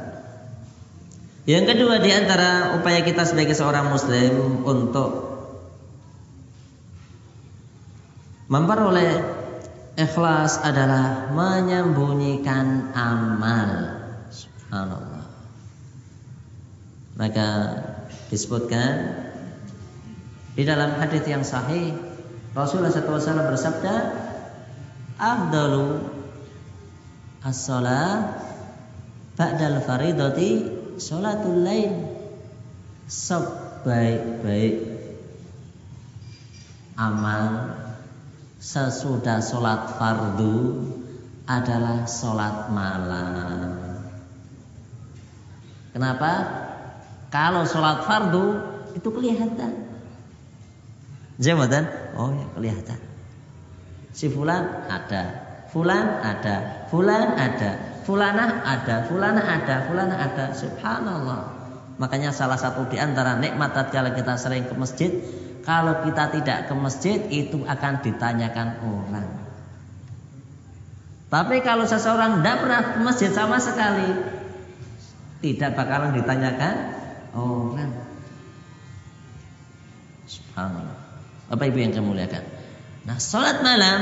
Yang 1.43 1.75
kedua 1.75 1.99
di 1.99 2.11
antara 2.15 2.79
upaya 2.79 3.03
kita 3.03 3.27
sebagai 3.27 3.51
seorang 3.51 3.91
muslim 3.91 4.63
untuk 4.63 5.32
memperoleh 8.53 9.17
ikhlas 9.97 10.61
adalah 10.61 11.33
menyembunyikan 11.33 12.93
amal. 12.93 13.69
Subhanallah. 14.29 15.25
Maka 17.17 17.49
disebutkan 18.29 18.93
di 20.53 20.61
dalam 20.69 21.01
hadis 21.01 21.25
yang 21.25 21.41
sahih 21.41 21.97
Rasulullah 22.53 22.93
SAW 22.93 23.49
bersabda, 23.49 23.95
"Afdalu 25.17 26.05
as-salat 27.41 28.37
ba'dal 29.33 29.81
faridati 29.81 30.81
Sholatul 31.01 31.65
lain 31.65 32.05
sebaik-baik 33.09 34.77
amal 36.93 37.82
sesudah 38.63 39.43
sholat 39.43 39.99
fardu 39.99 40.87
adalah 41.43 42.07
sholat 42.07 42.71
malam. 42.71 43.75
Kenapa? 45.91 46.31
Kalau 47.27 47.67
sholat 47.67 48.07
fardu 48.07 48.45
itu 48.95 49.09
kelihatan. 49.11 49.83
Jabatan? 51.43 51.91
Oh 52.15 52.31
ya 52.31 52.47
kelihatan. 52.55 52.99
Si 54.15 54.31
fulan 54.31 54.87
ada, 54.87 55.23
fulan 55.73 56.23
ada, 56.23 56.87
fulan 56.87 57.35
ada, 57.35 57.93
Fulana 58.03 58.67
ada, 58.67 59.07
fulana 59.07 59.39
ada, 59.39 59.75
fulana 59.87 60.15
ada. 60.19 60.45
Subhanallah. 60.51 61.41
Makanya 61.95 62.35
salah 62.35 62.59
satu 62.59 62.91
di 62.91 62.99
antara 62.99 63.39
nikmat 63.39 63.71
tatkala 63.71 64.11
kita 64.11 64.35
sering 64.35 64.67
ke 64.67 64.75
masjid, 64.75 65.11
kalau 65.63 66.03
kita 66.03 66.29
tidak 66.35 66.67
ke 66.67 66.73
masjid 66.75 67.19
itu 67.31 67.63
akan 67.63 68.03
ditanyakan 68.03 68.83
orang. 68.83 69.29
Tapi 71.31 71.65
kalau 71.65 71.87
seseorang 71.87 72.39
tidak 72.39 72.55
pernah 72.61 72.81
ke 72.93 72.99
masjid 73.01 73.31
sama 73.33 73.57
sekali, 73.57 74.11
tidak 75.41 75.73
bakalan 75.73 76.13
ditanyakan 76.13 76.75
orang. 77.33 77.91
Subhanallah. 80.29 80.99
Bapak 81.49 81.65
Ibu 81.73 81.79
yang 81.79 81.95
kemuliakan. 81.95 82.43
Nah, 83.03 83.17
sholat 83.17 83.65
malam 83.65 83.99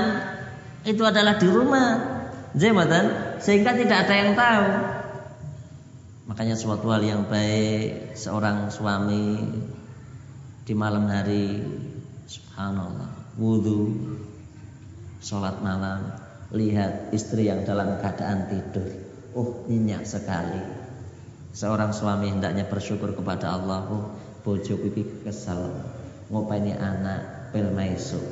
itu 0.83 1.01
adalah 1.05 1.37
di 1.37 1.47
rumah 1.47 2.19
Jabatan 2.51 3.39
sehingga 3.39 3.71
tidak 3.79 3.97
ada 4.05 4.15
yang 4.17 4.31
tahu. 4.35 4.67
Makanya 6.27 6.55
suatu 6.59 6.91
hal 6.91 7.03
yang 7.03 7.23
baik 7.31 8.15
seorang 8.19 8.67
suami 8.67 9.39
di 10.71 10.75
malam 10.79 11.11
hari. 11.11 11.59
Subhanallah. 12.31 13.35
Wudhu 13.35 13.91
sholat 15.19 15.59
malam. 15.59 16.15
Lihat 16.55 17.11
istri 17.11 17.51
yang 17.51 17.67
dalam 17.67 17.99
keadaan 17.99 18.47
tidur. 18.47 18.87
Oh 19.35 19.67
minyak 19.67 20.07
sekali. 20.07 20.63
Seorang 21.51 21.91
suami 21.91 22.31
hendaknya 22.31 22.63
bersyukur 22.71 23.11
kepada 23.11 23.51
Allah. 23.51 23.83
Oh 23.91 24.15
bojo 24.47 24.79
pipi 24.79 25.27
kesal 25.27 25.75
ngopaini 26.31 26.71
anak 26.71 27.51
pel 27.51 27.75
maiso 27.75 28.23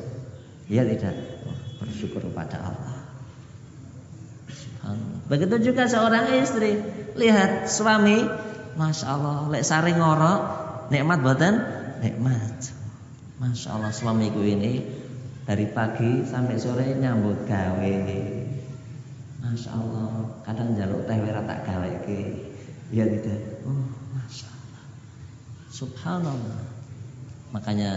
ya 0.72 0.88
tidak. 0.88 1.44
Oh, 1.44 1.60
bersyukur 1.84 2.24
kepada 2.24 2.72
Allah. 2.72 2.96
Begitu 5.28 5.76
juga 5.76 5.92
seorang 5.92 6.40
istri. 6.40 6.80
Lihat 7.20 7.68
suami, 7.68 8.24
masya 8.80 9.06
Allah, 9.12 9.38
lek 9.52 9.62
sari 9.62 9.94
ngorok, 9.94 10.42
nikmat 10.90 11.20
buatan, 11.22 11.79
nikmat. 12.04 12.72
Masya 13.40 13.80
Allah 13.80 13.92
suamiku 13.96 14.44
ini 14.44 14.84
dari 15.48 15.66
pagi 15.72 16.28
sampai 16.28 16.60
sore 16.60 16.92
nyambut 17.00 17.48
gawe. 17.48 17.96
Masya 19.40 19.72
Allah, 19.72 20.12
kadang 20.44 20.76
jaluk 20.76 21.08
teh 21.08 21.18
wira 21.18 21.42
tak 21.48 21.64
gawe 21.64 21.92
ke. 22.04 22.20
Ya 22.92 23.08
tidak. 23.08 23.64
Oh, 23.64 23.88
masya 24.12 24.52
Allah. 24.52 24.84
Subhanallah. 25.72 26.62
Makanya 27.56 27.92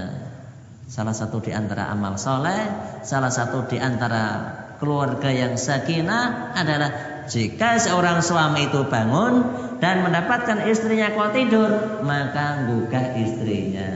salah 0.89 1.13
satu 1.13 1.45
di 1.45 1.53
antara 1.53 1.93
amal 1.93 2.17
soleh, 2.17 2.71
salah 3.05 3.29
satu 3.29 3.69
di 3.69 3.77
antara 3.77 4.55
keluarga 4.81 5.29
yang 5.29 5.61
sakinah 5.61 6.57
adalah 6.57 7.12
jika 7.33 7.81
seorang 7.81 8.21
suami 8.21 8.69
itu 8.69 8.85
bangun 8.93 9.57
dan 9.81 10.05
mendapatkan 10.05 10.69
istrinya 10.69 11.17
kok 11.17 11.33
tidur, 11.33 12.05
maka 12.05 12.69
gugah 12.69 13.17
istrinya. 13.17 13.89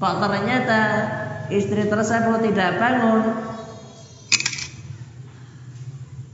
Kok 0.00 0.14
ternyata 0.24 0.80
istri 1.52 1.84
tersebut 1.84 2.40
tidak 2.40 2.80
bangun, 2.80 3.22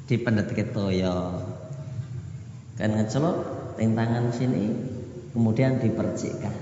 dipendet 0.06 0.54
toyo. 0.70 1.50
Kan 2.78 2.94
ngecelok 2.94 3.38
tangan 3.98 4.30
sini, 4.30 4.70
kemudian 5.34 5.82
dipercikkan. 5.82 6.54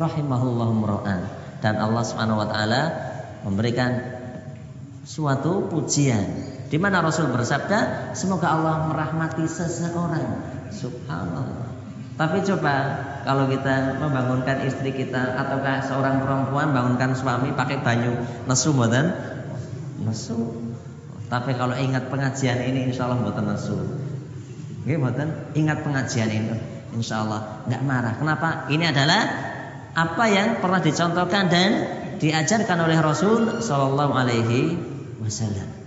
Rahimahullah 0.00 0.70
mura'an 0.72 1.20
dan 1.60 1.76
Allah 1.76 2.04
Subhanahu 2.08 2.40
memberikan 3.44 4.00
suatu 5.04 5.68
pujian 5.68 6.49
di 6.70 6.78
mana 6.78 7.02
Rasul 7.02 7.34
bersabda 7.34 8.14
semoga 8.14 8.54
Allah 8.54 8.86
merahmati 8.86 9.42
seseorang. 9.42 10.38
Subhanallah. 10.70 11.66
Tapi 12.14 12.46
coba 12.46 12.74
kalau 13.26 13.50
kita 13.50 13.98
membangunkan 13.98 14.62
istri 14.62 14.94
kita 14.94 15.34
ataukah 15.34 15.82
seorang 15.82 16.22
perempuan 16.22 16.70
bangunkan 16.70 17.18
suami 17.18 17.50
pakai 17.58 17.82
banyu 17.82 18.14
nesu 18.46 18.70
mboten? 18.70 19.10
Nesu. 20.06 20.36
Tapi 21.26 21.58
kalau 21.58 21.74
ingat 21.74 22.06
pengajian 22.06 22.62
ini 22.62 22.94
insya 22.94 23.10
Allah 23.10 23.18
mboten 23.18 23.50
nesu. 23.50 23.74
Oke, 24.86 24.94
mboten? 24.94 25.50
Ingat 25.58 25.82
pengajian 25.82 26.30
ini 26.30 26.54
insya 26.94 27.26
Allah. 27.26 27.66
Nggak 27.66 27.82
marah. 27.82 28.14
Kenapa? 28.14 28.48
Ini 28.70 28.94
adalah 28.94 29.22
apa 29.96 30.24
yang 30.30 30.62
pernah 30.62 30.78
dicontohkan 30.78 31.50
dan 31.50 31.70
diajarkan 32.22 32.78
oleh 32.78 33.00
Rasul 33.02 33.58
Shallallahu 33.58 34.12
Alaihi 34.14 34.76
wasallam. 35.18 35.79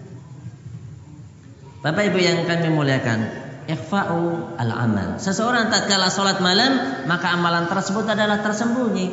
Bapak 1.83 2.03
Ibu 2.07 2.19
yang 2.23 2.47
kami 2.47 2.71
muliakan, 2.71 3.19
ikhfa'u 3.67 4.55
al-amal. 4.55 5.19
Seseorang 5.19 5.67
tak 5.67 5.91
kalah 5.91 6.07
salat 6.07 6.39
malam, 6.39 7.03
maka 7.11 7.35
amalan 7.35 7.67
tersebut 7.67 8.07
adalah 8.07 8.39
tersembunyi. 8.39 9.11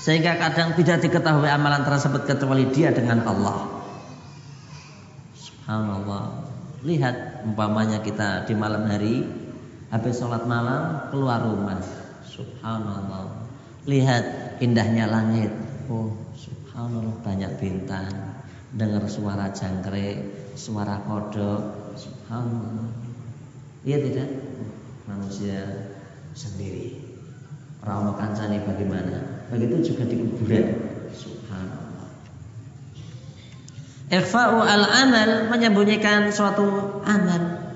Sehingga 0.00 0.40
kadang 0.40 0.72
tidak 0.72 1.04
diketahui 1.04 1.52
amalan 1.52 1.84
tersebut 1.84 2.24
kecuali 2.24 2.72
dia 2.72 2.96
dengan 2.96 3.28
Allah. 3.28 3.84
Subhanallah. 5.36 6.48
Lihat 6.80 7.44
umpamanya 7.44 8.00
kita 8.00 8.48
di 8.48 8.56
malam 8.56 8.88
hari 8.88 9.28
habis 9.92 10.16
sholat 10.16 10.48
malam 10.48 11.12
keluar 11.12 11.44
rumah. 11.44 11.76
Subhanallah. 12.24 13.52
Lihat 13.84 14.56
indahnya 14.64 15.12
langit. 15.12 15.52
Oh, 15.92 16.16
subhanallah 16.32 17.20
banyak 17.20 17.52
bintang 17.60 18.38
dengar 18.72 19.04
suara 19.08 19.48
jangkrik, 19.52 20.37
suara 20.58 20.98
kodok, 21.06 21.94
subhanallah. 21.94 22.90
Iya 23.86 24.02
tidak? 24.02 24.28
Manusia 25.06 25.86
sendiri. 26.34 26.98
Rauno 27.78 28.18
kancani 28.18 28.58
bagaimana? 28.66 29.46
Begitu 29.54 29.94
juga 29.94 30.10
di 30.10 30.18
kuburan. 30.18 30.66
Subhanallah. 31.14 32.10
Ikhfa'u 34.10 34.58
al-amal 34.58 35.46
menyembunyikan 35.46 36.34
suatu 36.34 37.00
amal 37.06 37.70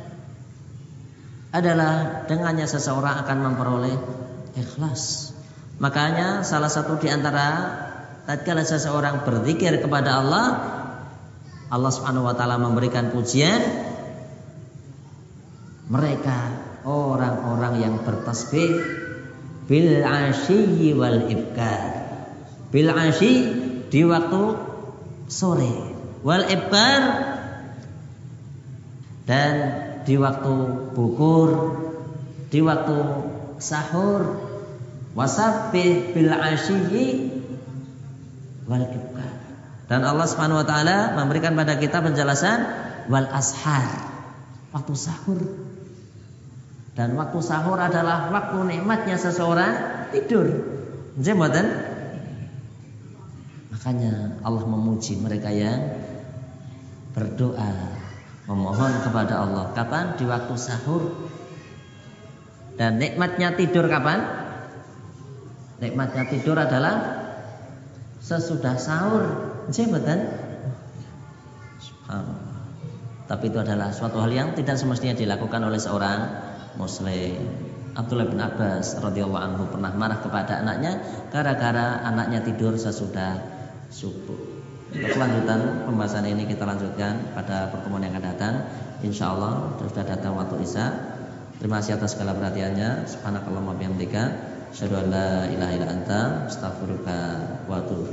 adalah 1.54 2.26
dengannya 2.26 2.66
seseorang 2.66 3.22
akan 3.22 3.38
memperoleh 3.46 3.96
ikhlas. 4.58 5.32
Makanya 5.78 6.42
salah 6.42 6.72
satu 6.72 6.98
di 6.98 7.12
antara 7.12 7.78
tatkala 8.24 8.66
seseorang 8.66 9.22
berzikir 9.22 9.78
kepada 9.78 10.24
Allah 10.24 10.46
Allah 11.72 11.88
Subhanahu 11.88 12.28
wa 12.28 12.36
taala 12.36 12.60
memberikan 12.60 13.08
pujian. 13.08 13.64
Mereka 15.88 16.38
orang-orang 16.84 17.80
yang 17.80 17.94
bertasbih. 18.04 19.00
Bil 19.64 20.04
asyi 20.04 20.92
wal 20.92 21.32
ibkar. 21.32 21.80
Bil 22.68 22.92
asyi 22.92 23.32
di 23.88 24.04
waktu 24.04 24.42
sore. 25.32 25.96
Wal 26.20 26.44
ibkar. 26.52 27.02
Dan 29.24 29.54
di 30.04 30.20
waktu 30.20 30.54
bukur 30.92 31.48
di 32.52 32.60
waktu 32.60 32.96
sahur. 33.56 34.44
Wasabbih 35.16 36.12
bil 36.12 36.32
asyi 36.36 37.32
wal 38.68 38.84
ibkar 38.84 39.31
dan 39.92 40.08
Allah 40.08 40.24
Subhanahu 40.24 40.64
wa 40.64 40.64
taala 40.64 41.12
memberikan 41.20 41.52
pada 41.52 41.76
kita 41.76 42.00
penjelasan 42.00 42.64
wal 43.12 43.28
ashar, 43.28 43.84
waktu 44.72 44.96
sahur. 44.96 45.36
Dan 46.96 47.12
waktu 47.12 47.36
sahur 47.44 47.76
adalah 47.76 48.32
waktu 48.32 48.72
nikmatnya 48.72 49.20
seseorang 49.20 50.08
tidur. 50.16 50.48
Jematan. 51.20 51.68
Makanya 53.68 54.40
Allah 54.40 54.64
memuji 54.64 55.20
mereka 55.20 55.52
yang 55.52 55.92
berdoa, 57.12 57.92
memohon 58.48 58.96
kepada 59.04 59.44
Allah. 59.44 59.76
Kapan? 59.76 60.16
Di 60.16 60.24
waktu 60.24 60.56
sahur. 60.56 61.28
Dan 62.80 62.96
nikmatnya 62.96 63.60
tidur 63.60 63.92
kapan? 63.92 64.24
Nikmatnya 65.84 66.32
tidur 66.32 66.56
adalah 66.56 67.28
sesudah 68.24 68.80
sahur 68.80 69.51
jabatan 69.70 70.18
Tapi 73.32 73.48
itu 73.48 73.56
adalah 73.56 73.88
suatu 73.96 74.20
hal 74.20 74.28
yang 74.28 74.52
tidak 74.52 74.76
semestinya 74.76 75.16
dilakukan 75.16 75.64
oleh 75.64 75.80
seorang 75.80 76.20
muslim. 76.76 77.40
Abdullah 77.96 78.28
bin 78.28 78.40
Abbas 78.40 79.00
radhiyallahu 79.00 79.40
anhu 79.40 79.64
pernah 79.72 79.88
marah 79.96 80.20
kepada 80.20 80.60
anaknya 80.60 81.00
gara-gara 81.32 82.04
anaknya 82.04 82.44
tidur 82.44 82.76
sesudah 82.76 83.40
subuh. 83.88 84.36
Untuk 84.92 85.08
kelanjutan 85.16 85.88
pembahasan 85.88 86.28
ini 86.28 86.44
kita 86.44 86.68
lanjutkan 86.68 87.32
pada 87.32 87.72
pertemuan 87.72 88.04
yang 88.04 88.12
akan 88.12 88.24
datang. 88.36 88.54
Insya 89.00 89.32
Allah 89.32 89.72
sudah 89.80 90.04
datang 90.04 90.36
waktu 90.36 90.60
Isya. 90.60 90.86
Terima 91.56 91.80
kasih 91.80 91.96
atas 91.96 92.12
segala 92.12 92.36
perhatiannya. 92.36 93.08
Subhanakallahumma 93.08 93.80
bihamdika 93.80 94.22
asyhadu 94.76 95.08
an 95.08 95.16
wa 97.64 97.76
atubu. 97.80 98.12